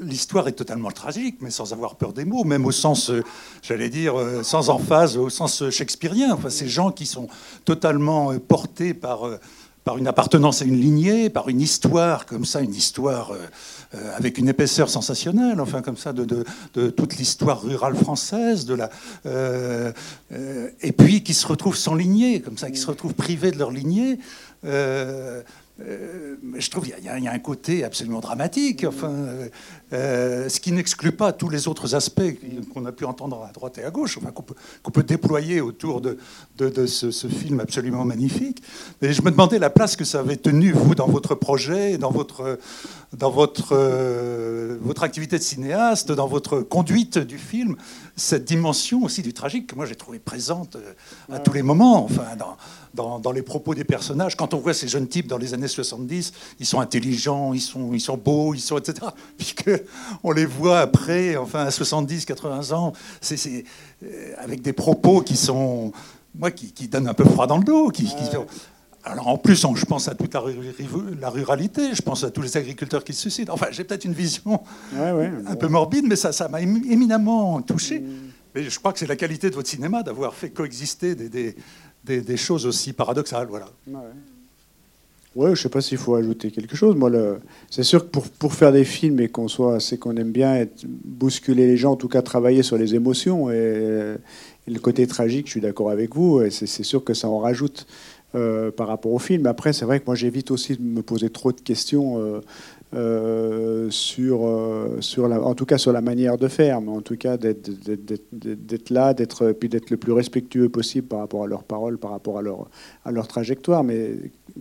[0.00, 3.22] l'histoire est totalement tragique, mais sans avoir peur des mots, même au sens, euh,
[3.60, 6.32] j'allais dire, sans emphase, au sens shakespearien.
[6.32, 7.28] Enfin, ces gens qui sont
[7.66, 9.28] totalement portés par,
[9.84, 13.32] par une appartenance à une lignée, par une histoire comme ça, une histoire
[14.16, 16.44] avec une épaisseur sensationnelle, enfin comme ça, de,
[16.90, 18.90] toute l'histoire rurale française, de la,
[19.26, 19.92] euh,
[20.32, 23.58] euh, et puis qui se retrouvent sans lignée, comme ça, qui se retrouvent privés de
[23.58, 24.18] leur lignée.
[24.64, 25.42] Euh,
[25.78, 29.48] je trouve qu'il y, a un côté absolument dramatique, enfin, euh,
[29.92, 32.22] euh, ce qui n'exclut pas tous les autres aspects
[32.72, 36.16] qu'on a pu entendre à droite et à gauche, enfin, qu'on peut, déployer autour de,
[36.86, 38.62] ce, film absolument magnifique.
[39.02, 42.12] Mais je me demandais la place que ça avait tenu, vous, dans votre projet, dans
[42.12, 42.58] votre,
[43.12, 43.72] dans votre
[45.02, 47.74] activité de cinéaste, dans votre conduite du film,
[48.16, 50.76] cette dimension aussi du tragique que moi j'ai trouvé présente
[51.32, 52.56] à tous les moments, enfin, dans
[52.94, 54.36] dans, les propos des personnages.
[54.36, 57.92] Quand on voit ces jeunes types dans les années 70, ils sont intelligents, ils sont,
[57.92, 59.08] ils sont beaux, ils sont etc.
[59.36, 59.70] Puisque
[60.22, 63.64] on les voit après, enfin à 70, 80 ans, c'est
[64.04, 65.92] euh, avec des propos qui sont,
[66.34, 67.90] moi, qui, donnent un peu froid dans le dos.
[67.90, 68.08] Qui,
[69.04, 73.04] alors en plus, je pense à toute la, ruralité, je pense à tous les agriculteurs
[73.04, 73.52] qui se suicident.
[73.52, 74.62] Enfin, j'ai peut-être une vision
[74.96, 78.00] un peu morbide, mais ça, ça m'a éminemment touché.
[78.00, 78.12] Mm.
[78.54, 81.54] Mais je crois que c'est la qualité de votre cinéma d'avoir fait coexister des,
[82.04, 83.48] des, choses aussi paradoxales.
[83.48, 83.66] Voilà.
[85.34, 86.94] Ouais, je ne sais pas s'il faut ajouter quelque chose.
[86.94, 87.10] Moi,
[87.68, 90.54] c'est sûr que pour, pour, faire des films et qu'on soit assez qu'on aime bien
[90.54, 94.14] être, bousculer les gens, en tout cas travailler sur les émotions et,
[94.66, 96.40] le côté tragique, je suis d'accord avec vous.
[96.40, 97.86] Et c'est, sûr que ça en rajoute
[98.34, 99.46] euh, par rapport au film.
[99.46, 102.18] Après, c'est vrai que moi, j'évite aussi de me poser trop de questions.
[102.18, 102.40] Euh,
[102.94, 107.36] euh, sur, la, en tout cas sur la manière de faire, mais en tout cas
[107.36, 112.12] d'être là, d'être puis d'être le plus respectueux possible par rapport à leurs paroles, par
[112.12, 112.68] rapport à leur,
[113.04, 113.82] à leur trajectoire.
[113.82, 114.12] Mais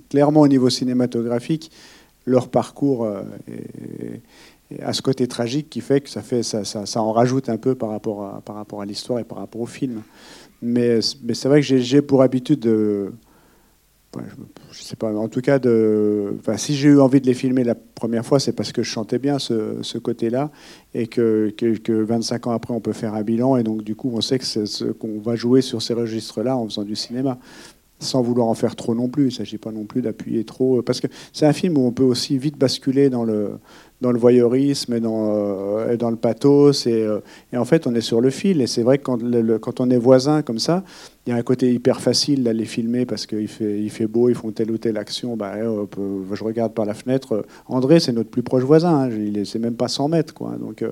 [0.10, 1.72] clairement au niveau cinématographique,
[2.26, 7.02] leur parcours euh, est, à ce côté tragique qui fait que ça, fait, ça, ça
[7.02, 9.68] en rajoute un peu par rapport à, par rapport à l'histoire et par rapport au
[9.68, 10.02] film.
[10.62, 13.12] Mais, mais c'est vrai que j'ai pour habitude de
[14.72, 15.59] je sais pas, en tout cas,
[16.57, 19.20] si j'ai eu envie de les filmer la première fois, c'est parce que je chantais
[19.20, 20.51] bien ce, ce côté-là
[20.93, 24.11] et que, que, 25 ans après, on peut faire un bilan et donc du coup,
[24.14, 27.38] on sait que ce qu'on va jouer sur ces registres-là en faisant du cinéma,
[27.99, 29.24] sans vouloir en faire trop non plus.
[29.24, 31.91] Il ne s'agit pas non plus d'appuyer trop, parce que c'est un film où on
[31.91, 33.51] peut aussi vite basculer dans le,
[34.04, 36.86] dans le voyeurisme et dans, euh, le pathos.
[36.86, 37.20] Et, euh,
[37.51, 38.62] et, en fait, on est sur le fil.
[38.62, 39.04] Et c'est vrai que
[39.58, 40.84] quand, on est voisin comme ça,
[41.26, 44.51] il y a un côté hyper facile d'aller filmer parce qu'il fait, beau, ils font
[44.51, 45.38] telle ou telle action.
[45.38, 47.45] Bah, je regarde par la fenêtre.
[47.66, 49.06] André, c'est notre plus proche voisin.
[49.06, 49.10] Hein.
[49.10, 50.34] Il est, c'est même pas 100 mètres.
[50.60, 50.84] Donc,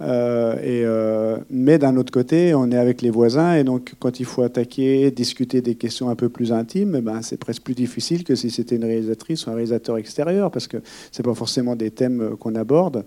[0.00, 3.54] euh, mais d'un autre côté, on est avec les voisins.
[3.54, 7.22] Et donc, quand il faut attaquer, discuter des questions un peu plus intimes, eh ben,
[7.22, 10.76] c'est presque plus difficile que si c'était une réalisatrice ou un réalisateur extérieur parce que
[11.10, 13.04] c'est pas forcément des thèmes qu'on aborde.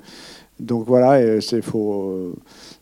[0.59, 2.35] Donc voilà, il faut,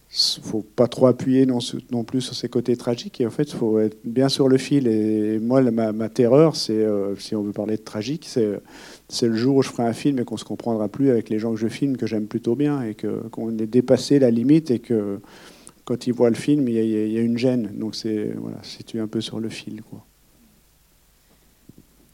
[0.09, 1.59] faut pas trop appuyer non,
[2.03, 3.21] plus sur ces côtés tragiques.
[3.21, 4.87] Et en fait, il faut être bien sur le fil.
[4.87, 8.59] Et moi, ma, terreur, c'est, euh, si on veut parler de tragique, c'est,
[9.09, 11.39] c'est le jour où je ferai un film et qu'on se comprendra plus avec les
[11.39, 14.71] gens que je filme, que j'aime plutôt bien, et que, qu'on ait dépassé la limite
[14.71, 15.19] et que
[15.85, 17.71] quand ils voient le film, il y, a, une gêne.
[17.75, 19.81] Donc c'est voilà, situé un peu sur le fil.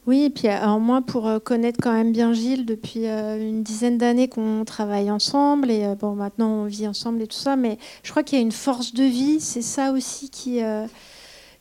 [0.06, 3.62] Oui, et puis alors moi, pour euh, connaître quand même bien Gilles, depuis euh, une
[3.62, 7.56] dizaine d'années qu'on travaille ensemble, et euh, bon, maintenant on vit ensemble et tout ça,
[7.56, 10.60] mais je crois qu'il y a une force de vie, c'est ça aussi qui,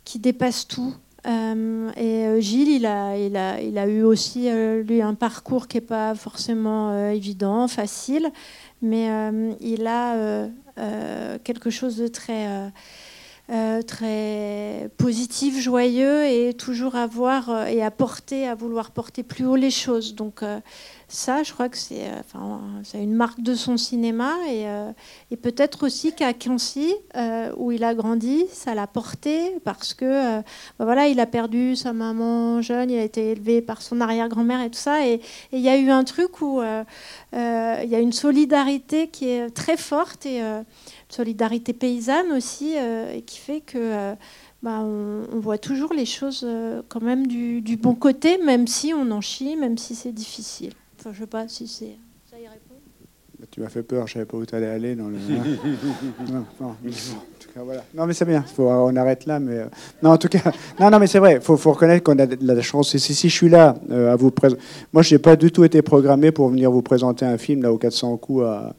[0.03, 0.93] qui dépasse tout.
[1.25, 4.49] et Gilles, il a, il, a, il a eu aussi,
[4.83, 8.29] lui, un parcours qui n'est pas forcément évident, facile,
[8.81, 9.07] mais
[9.61, 10.49] il a
[11.45, 12.71] quelque chose de très
[13.49, 19.45] euh, très positif, joyeux et toujours avoir euh, et à porter, à vouloir porter plus
[19.45, 20.15] haut les choses.
[20.15, 20.61] Donc euh,
[21.13, 22.61] ça, je crois que c'est enfin,
[22.93, 24.65] une marque de son cinéma et,
[25.31, 26.93] et peut-être aussi qu'à Quincy,
[27.57, 30.41] où il a grandi, ça l'a porté parce que
[30.79, 34.61] bah voilà, il a perdu sa maman jeune, il a été élevé par son arrière-grand-mère
[34.61, 35.05] et tout ça.
[35.07, 39.49] Et il y a eu un truc où il y a une solidarité qui est
[39.49, 40.41] très forte et
[41.13, 44.15] solidarité paysanne aussi, euh, et qui fait que euh,
[44.61, 49.09] bah, on, voit toujours les choses euh, quand même du, bon côté, même si on
[49.11, 50.73] en chie, même si c'est difficile.
[51.03, 51.97] Enfin, je sais pas si c'est
[52.31, 52.75] ça y répond.
[53.37, 55.17] Bah, tu m'as fait peur, je savais pas où tu allais aller dans le.
[56.31, 57.83] non, non, en tout cas, voilà.
[57.93, 58.41] non, mais c'est bien.
[58.41, 59.65] Faut, on arrête là, mais
[60.01, 60.39] non, en tout cas,
[60.79, 61.41] non, non, mais c'est vrai.
[61.41, 62.95] Faut, faut reconnaître qu'on a de la chance.
[62.95, 64.61] Et si, si je suis là à vous présenter,
[64.93, 67.73] moi, je n'ai pas du tout été programmé pour venir vous présenter un film là
[67.73, 68.73] au 400 coups à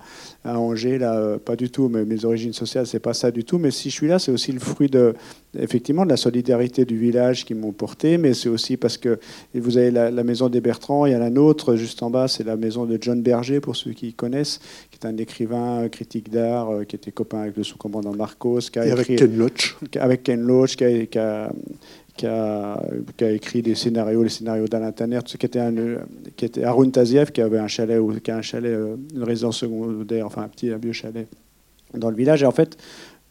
[0.44, 1.88] à Angers, là, euh, pas du tout.
[1.88, 3.58] Mais mes origines sociales, c'est pas ça du tout.
[3.58, 5.14] Mais si je suis là, c'est aussi le fruit de,
[5.58, 8.18] effectivement, de la solidarité du village qui m'ont porté.
[8.18, 9.18] Mais c'est aussi parce que
[9.54, 12.44] vous avez la, maison des Bertrands, il y a la nôtre juste en bas, c'est
[12.44, 16.70] la maison de John Berger pour ceux qui connaissent, qui est un écrivain, critique d'art,
[16.70, 20.22] euh, qui était copain avec le sous-commandant Marcos, qui a Et avec Ken Loach, avec
[20.22, 21.52] Ken Loach, qui a, qui a
[22.16, 22.80] qui a,
[23.20, 25.74] écrit des scénarios, les scénarios d'Alain Tanner, qui était, un,
[26.36, 29.58] qui était Arun Taziev, qui avait un chalet, qui a un chalet, euh, une résidence
[29.58, 31.26] secondaire, enfin un petit, un vieux chalet
[31.92, 32.42] dans le village.
[32.42, 32.76] Et en fait,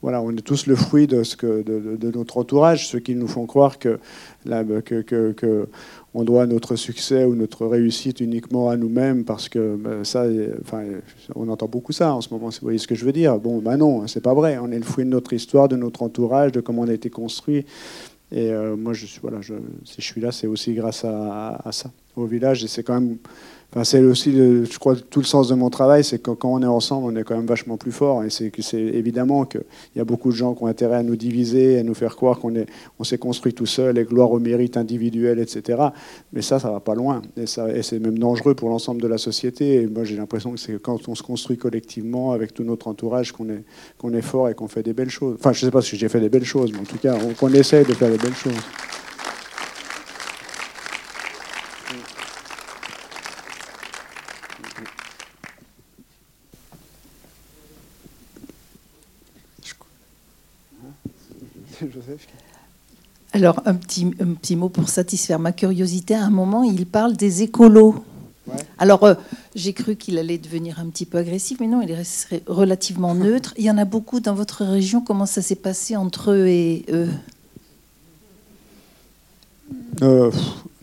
[0.03, 3.27] voilà, on est tous le fruit de, ce que, de, notre entourage, ceux qui nous
[3.27, 3.77] font croire
[4.43, 5.67] là, que,
[6.13, 10.25] on doit notre succès ou notre réussite uniquement à nous-mêmes, parce que ben, ça,
[10.61, 10.83] enfin,
[11.35, 12.49] on entend beaucoup ça en ce moment.
[12.49, 14.57] Vous voyez ce que je veux dire Bon, ben non, c'est pas vrai.
[14.61, 17.09] On est le fruit de notre histoire, de notre entourage, de comment on a été
[17.09, 17.65] construit.
[18.33, 19.53] Et euh, moi, je suis, voilà, je,
[19.85, 22.63] si je suis là, c'est aussi grâce à, ça, au village.
[22.63, 23.17] Et c'est quand même,
[23.83, 26.67] c'est aussi, je crois, tout le sens de mon travail, c'est que quand on est
[26.67, 28.23] ensemble, on est quand même vachement plus fort.
[28.23, 29.63] Et c'est évidemment qu'il
[29.95, 32.39] y a beaucoup de gens qui ont intérêt à nous diviser, à nous faire croire
[32.39, 32.67] qu'on est,
[32.99, 35.81] on s'est construit tout seul, et gloire au mérite individuel, etc.
[36.33, 37.23] Mais ça, ça va pas loin.
[37.35, 39.87] Et, c'est même dangereux pour l'ensemble de la société.
[39.87, 43.49] Moi, j'ai l'impression que c'est quand on se construit collectivement avec tout notre entourage qu'on
[43.49, 43.63] est,
[43.97, 45.35] qu'on est fort et qu'on fait des belles choses.
[45.39, 47.53] Enfin, je sais pas si j'ai fait des belles choses, mais en tout cas, qu'on
[47.53, 48.53] essaye de faire des belles choses.
[63.33, 66.13] Alors, un petit, un petit mot pour satisfaire ma curiosité.
[66.13, 68.03] À un moment, il parle des écolos.
[68.77, 69.15] Alors, euh,
[69.55, 73.53] j'ai cru qu'il allait devenir un petit peu agressif, mais non, il est relativement neutre.
[73.57, 75.01] Il y en a beaucoup dans votre région.
[75.01, 77.09] Comment ça s'est passé entre eux et eux?
[80.01, 80.31] Euh,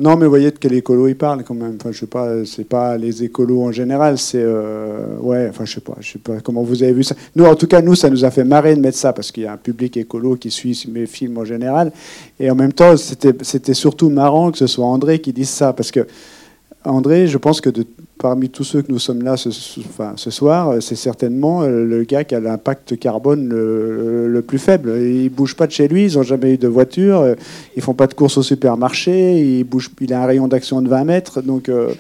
[0.00, 1.76] Non, mais vous voyez de quel écolo il parle quand même.
[1.78, 5.48] Enfin, je sais pas, c'est pas les écolos en général, c'est euh, ouais.
[5.50, 7.14] Enfin, je sais pas, je sais pas comment vous avez vu ça.
[7.36, 9.42] Nous, en tout cas, nous, ça nous a fait marrer de mettre ça parce qu'il
[9.42, 11.92] y a un public écolo qui suit mes films en général,
[12.38, 15.74] et en même temps, c'était c'était surtout marrant que ce soit André qui dise ça
[15.74, 16.06] parce que
[16.82, 17.84] André, je pense que de,
[18.20, 19.48] parmi tous ceux que nous sommes là ce,
[19.80, 24.96] enfin, ce soir, c'est certainement euh, le gars qui a l'impact carbone le, plus faible.
[24.98, 27.34] Ils bougent pas de chez lui, ils n'ont jamais eu de voiture, euh,
[27.76, 30.88] ils font pas de course au supermarché, il, bouge, il a un rayon d'action de
[30.88, 31.92] 20 mètres, donc euh,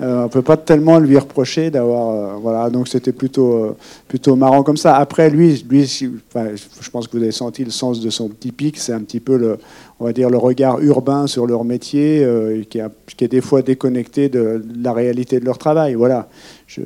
[0.00, 2.38] euh, on peut pas tellement lui reprocher d'avoir.
[2.40, 3.76] voilà, donc c'était plutôt,
[4.08, 4.96] plutôt marrant comme ça.
[4.96, 8.78] Après, lui, lui je pense que vous avez senti le sens de son petit pic,
[8.78, 9.58] c'est un petit peu le
[10.02, 14.28] on va dire, le regard urbain sur leur métier, euh, qui, est des fois déconnecté
[14.28, 15.94] de, la réalité de leur travail.
[15.94, 16.28] Voilà,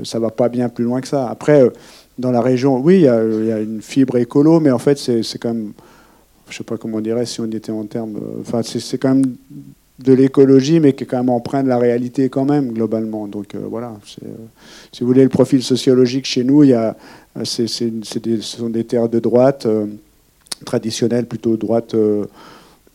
[0.04, 1.28] ça va pas bien plus loin que ça.
[1.28, 1.70] Après, euh,
[2.18, 5.52] dans la région, oui, il y, a une fibre écolo, mais en fait, c'est quand
[5.52, 5.72] même,
[6.48, 9.14] je sais pas comment on dirait si on était en termes, euh, enfin, c'est quand
[9.14, 9.36] même
[9.98, 13.26] de l'écologie, mais qui est quand même empreint de la réalité quand même, globalement.
[13.28, 16.94] Donc voilà, si vous voulez, le profil sociologique chez nous, il y a,
[17.44, 17.66] ce
[18.42, 19.66] sont des terres de droite,
[20.66, 21.94] traditionnelles, plutôt droite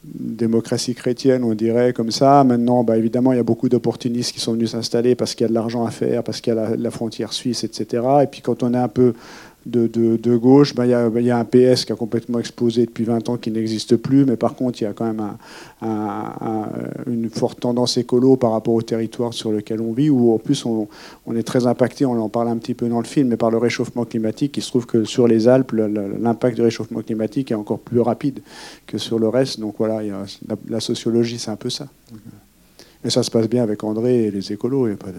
[0.04, 2.44] démocratie chrétienne, on dirait comme ça.
[2.44, 5.46] Maintenant, bah, évidemment, il y a beaucoup d'opportunistes qui sont venus s'installer parce qu'il y
[5.46, 8.04] a de l'argent à faire, parce qu'il y a la, la, frontière suisse, etc.
[8.24, 9.14] Et puis quand on est un peu
[9.66, 13.38] de, gauche, ben, il y, a un PS qui a complètement explosé depuis 20 ans,
[13.38, 15.22] qui n'existe plus, mais par contre, il y a quand même
[17.08, 20.66] une forte tendance écolo par rapport au territoire sur lequel on vit, où en plus
[20.66, 20.88] on,
[21.36, 23.58] est très impacté, on en parle un petit peu dans le film, mais par le
[23.58, 24.58] réchauffement climatique.
[24.58, 28.40] Il se trouve que sur les Alpes, l'impact du réchauffement climatique est encore plus rapide
[28.88, 29.60] que sur le reste.
[29.60, 30.02] Donc voilà,
[30.68, 31.88] la, sociologie, c'est un peu ça.
[33.04, 34.88] Mais ça se passe bien avec André et les écolos.
[34.88, 35.18] Il a pas de...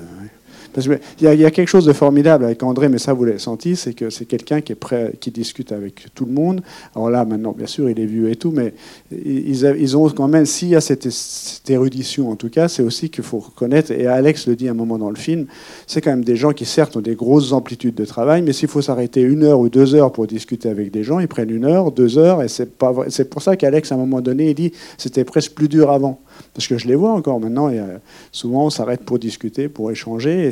[0.73, 0.99] Parce qu'il
[1.29, 4.11] y, a quelque chose de formidable avec André, mais ça vous l'avez senti, c'est que
[4.11, 6.63] c'est quelqu'un qui est prêt, qui discute avec tout le monde.
[6.95, 8.75] Alors là, maintenant, bien sûr, il est vieux et tout, mais
[9.13, 11.09] ils, ont quand même, s'il y a cette,
[11.69, 14.99] érudition, en tout cas, c'est aussi qu'il faut reconnaître, et Alex le dit un moment
[14.99, 15.47] dans le film,
[15.87, 18.69] c'est quand même des gens qui certes ont des grosses amplitudes de travail, mais s'il
[18.69, 21.65] faut s'arrêter une heure ou deux heures pour discuter avec des gens, ils prennent une
[21.65, 25.25] heure, deux heures, et c'est pour ça qu'Alex, à un moment donné, il dit c'était
[25.25, 26.21] presque plus dur avant.
[26.55, 27.71] Parce que je les vois encore maintenant.
[27.71, 27.81] Et,
[28.31, 30.51] souvent, on s'arrête pour discuter, pour échanger.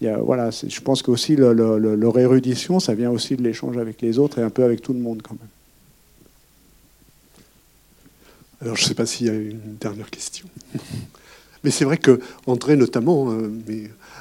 [0.00, 4.00] y a, voilà, je pense qu'aussi le, leur érudition, ça vient aussi de l'échange avec
[4.02, 5.48] les autres et un peu avec tout le monde quand même.
[8.60, 10.46] Alors, je ne sais pas s'il y a une dernière question.
[11.64, 13.50] mais c'est vrai que André, notamment, euh,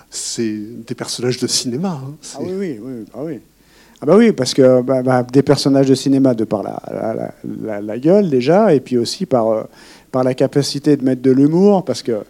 [0.09, 2.01] c'est des personnages de cinéma.
[2.03, 3.05] Hein, ah oui, oui, oui.
[3.13, 3.39] Ah oui.
[4.01, 7.80] Ah bah oui, parce que bah, bah, des personnages de cinéma de par la, la,
[7.80, 9.63] la, gueule déjà, et puis aussi par, euh,
[10.11, 12.26] par la capacité de mettre de l'humour, parce que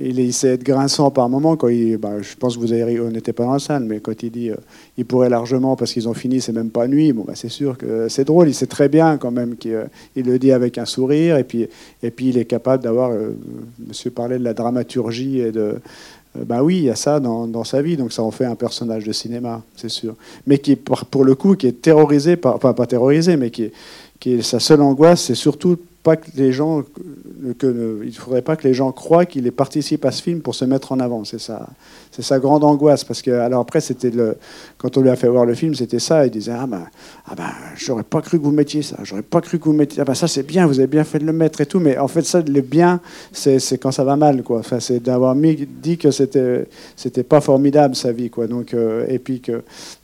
[0.00, 1.56] il, sait être grinçant par moment.
[1.56, 2.96] Quand il, bah, je pense que vous avez
[3.32, 4.56] pas dans la salle, mais quand il dit euh,
[4.96, 7.12] il pourrait largement parce qu'ils ont fini, c'est même pas nuit.
[7.12, 8.48] Bon, bah, c'est sûr que c'est drôle.
[8.48, 9.84] Il sait très bien quand même qu'il euh,
[10.16, 11.68] le dit avec un sourire, et puis
[12.02, 13.10] et puis il est capable d'avoir.
[13.10, 13.36] Euh,
[13.86, 15.74] monsieur parlait de la dramaturgie et de.
[16.46, 19.04] bah oui, il y a ça dans, sa vie, donc ça en fait un personnage
[19.04, 20.14] de cinéma, c'est sûr.
[20.46, 23.70] Mais qui, pour le coup, qui est terrorisé, par, enfin pas terrorisé, mais qui
[24.22, 26.82] qui est sa seule angoisse, c'est surtout pas que les gens,
[27.62, 30.90] il faudrait pas que les gens croient qu'il participe à ce film pour se mettre
[30.90, 31.24] en avant.
[31.24, 31.68] C'est ça,
[32.10, 33.04] c'est sa grande angoisse.
[33.04, 34.36] Parce que, alors après, c'était le,
[34.78, 36.26] quand on lui a fait voir le film, c'était ça.
[36.26, 36.86] Il disait ah ben,
[37.26, 38.96] ah ben, j'aurais pas cru que vous mettiez ça.
[39.04, 40.00] J'aurais pas cru que vous mettiez.
[40.00, 40.66] Ah ben ça c'est bien.
[40.66, 41.78] Vous avez bien fait de le mettre et tout.
[41.78, 43.00] Mais en fait, ça, le bien,
[43.30, 44.58] c'est, quand ça va mal, quoi.
[44.58, 48.48] Enfin, c'est d'avoir dit que c'était, c'était pas formidable sa vie, quoi.
[48.48, 49.40] Donc euh, et puis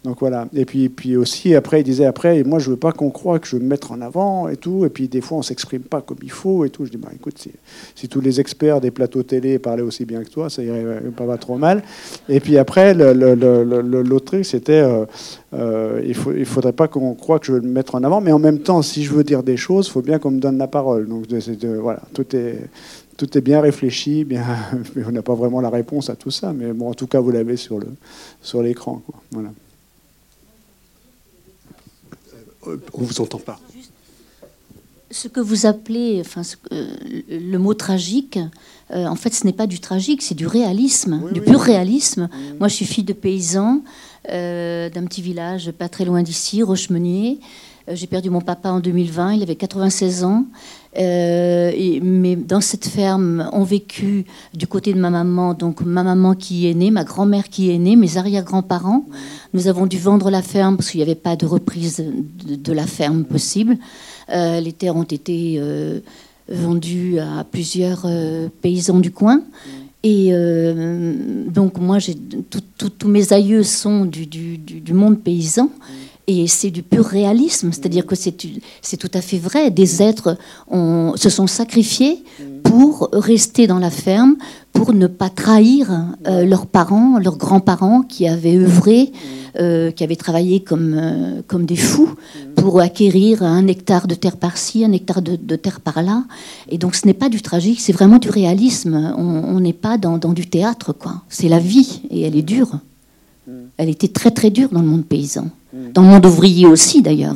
[0.04, 0.46] donc voilà.
[0.54, 3.48] Et puis, puis aussi après, il disait après, moi je veux pas qu'on croie que
[3.48, 4.84] je veux me mettre en avant et tout.
[4.84, 6.84] Et puis des fois, on s'exprime pas comme il faut et tout.
[6.84, 7.46] Je dis, bah, écoute,
[7.94, 11.36] si, tous les experts des plateaux télé parlaient aussi bien que toi, ça irait pas,
[11.38, 11.82] trop mal.
[12.28, 15.04] Et puis après, l'autre truc, c'était, euh,
[15.54, 18.20] euh, il ne il faudrait pas qu'on croie que je veux me mettre en avant,
[18.20, 20.40] mais en même temps, si je veux dire des choses, il faut bien qu'on me
[20.40, 21.08] donne la parole.
[21.08, 21.26] Donc
[21.80, 22.58] voilà, tout est,
[23.16, 24.44] tout est bien réfléchi, bien,
[25.06, 27.30] on n'a pas vraiment la réponse à tout ça, mais bon, en tout cas, vous
[27.30, 27.86] l'avez sur le
[28.42, 29.02] sur l'écran.
[29.32, 29.50] Voilà.
[32.66, 33.58] On vous entend pas
[35.10, 38.38] ce que vous appelez, enfin, le mot tragique,
[38.92, 42.28] euh, en fait, ce n'est pas du tragique, c'est du réalisme, du pur réalisme.
[42.58, 43.82] Moi, je suis fille de paysan
[44.30, 47.40] euh, d'un petit village pas très loin d'ici, Rochemenier.
[47.88, 50.44] Euh, j'ai perdu mon papa en 2020, il avait 96 ans.
[51.00, 56.34] Et, mais dans cette ferme ont vécu du côté de ma maman, donc ma maman
[56.34, 59.04] qui est née, ma grand-mère qui est née, mes arrière-grands-parents.
[59.54, 62.86] Nous avons dû vendre la ferme parce qu'il n'y avait pas de reprise de la
[62.86, 63.78] ferme possible.
[64.30, 66.00] Euh, les terres ont été euh,
[66.48, 69.42] vendues à plusieurs euh, paysans du coin.
[70.04, 70.30] Et
[71.48, 71.98] donc moi,
[72.48, 75.70] tous mes aïeux sont du, monde paysan.
[76.28, 78.36] Et c'est du pur réalisme, c'est-à-dire que c'est
[78.96, 79.70] tout à fait vrai.
[79.70, 80.38] Des êtres
[80.70, 82.22] se sont sacrifiés
[82.62, 84.36] pour rester dans la ferme,
[84.78, 85.90] pour ne pas trahir
[86.28, 89.10] euh, leurs parents, leurs grands-parents qui avaient œuvré,
[89.58, 92.14] euh, qui avaient travaillé comme, euh, comme des fous
[92.54, 96.22] pour acquérir un hectare de terre par-ci, un hectare de, terre par-là.
[96.68, 99.14] Et donc ce n'est pas du tragique, c'est vraiment du réalisme.
[99.18, 101.22] On n'est pas dans, dans, du théâtre, quoi.
[101.28, 102.78] C'est la vie et elle est dure.
[103.78, 105.48] Elle était très très dure dans le monde paysan,
[105.92, 107.34] dans le monde ouvrier aussi d'ailleurs.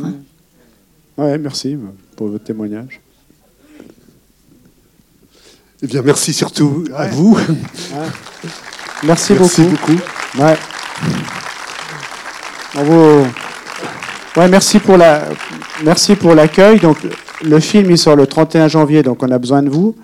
[1.18, 1.76] Ouais, merci
[2.14, 3.00] pour votre témoignage.
[5.82, 7.36] Eh bien, merci surtout à vous.
[9.02, 9.98] Merci, beaucoup.
[10.38, 10.56] Ouais.
[14.36, 15.24] Ouais, merci pour la,
[15.84, 16.78] merci pour l'accueil.
[16.78, 16.98] Donc,
[17.44, 19.96] le film il sort le 31 janvier, donc on a besoin de vous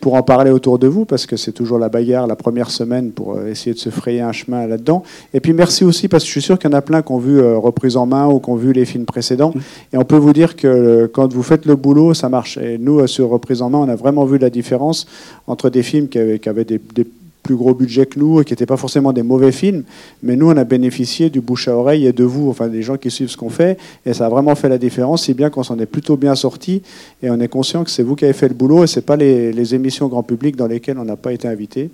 [0.00, 3.12] pour en parler autour de vous, parce que c'est toujours la bagarre la première semaine
[3.12, 5.02] pour euh, essayer de se frayer un chemin là-dedans.
[5.34, 7.12] Et puis merci aussi, parce que je suis sûr qu'il y en a plein qui
[7.12, 9.52] ont vu euh, Reprise en main ou qui ont vu les films précédents.
[9.92, 12.56] Et on peut vous dire que euh, quand vous faites le boulot, ça marche.
[12.56, 15.06] Et nous, sur Reprise en main, on a vraiment vu la différence
[15.46, 17.06] entre des films qui avaient, qui avaient des, des
[17.42, 19.84] plus gros budget que nous et qui n'étaient pas forcément des mauvais films.
[20.22, 22.96] Mais nous, on a bénéficié du bouche à oreille et de vous, enfin des gens
[22.96, 23.78] qui suivent ce qu'on fait.
[24.06, 26.82] Et ça a vraiment fait la différence, si bien qu'on s'en est plutôt bien sorti.
[27.22, 29.16] Et on est conscient que c'est vous qui avez fait le boulot et ce pas
[29.16, 31.90] les, les, émissions grand public dans lesquelles on n'a pas été invité.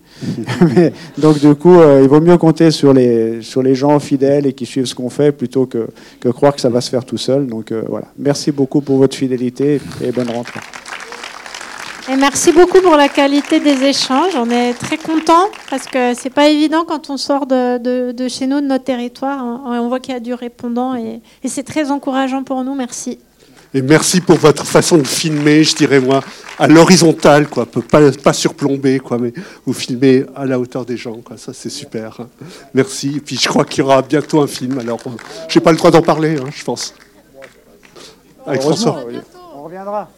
[1.19, 4.53] donc du coup, euh, il vaut mieux compter sur les, sur les gens fidèles et
[4.53, 5.89] qui suivent ce qu'on fait plutôt que,
[6.21, 7.47] que croire que ça va se faire tout seul.
[7.47, 8.07] Donc euh, voilà.
[8.19, 10.61] Merci beaucoup pour votre fidélité et bonne rentrée.
[12.09, 14.37] Et merci beaucoup pour la qualité des échanges.
[14.37, 18.47] On est très contents parce que c'est pas évident quand on sort de, de, chez
[18.47, 19.45] nous, de notre territoire.
[19.45, 22.77] On voit qu'il y a du répondant et, et c'est très encourageant pour nous.
[22.77, 23.19] Merci.
[23.75, 26.21] Et merci pour votre façon de filmer, je dirais moi,
[26.59, 29.33] à l'horizontale, quoi, pas, pas surplomber, quoi, mais
[29.67, 31.37] vous filmez à la hauteur des gens, quoi.
[31.37, 32.21] Ça, c'est super.
[32.21, 32.29] Hein.
[32.73, 33.17] Merci.
[33.17, 34.79] Et puis, je crois qu'il y aura bientôt un film.
[34.79, 35.01] Alors,
[35.49, 36.95] j'ai pas le droit d'en parler, hein, je pense.
[38.47, 39.05] Avec François.
[39.57, 40.09] On reviendra.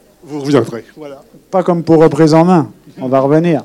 [0.97, 1.23] Voilà.
[1.51, 2.71] Pas comme pour reprise en main.
[3.01, 3.63] On va revenir.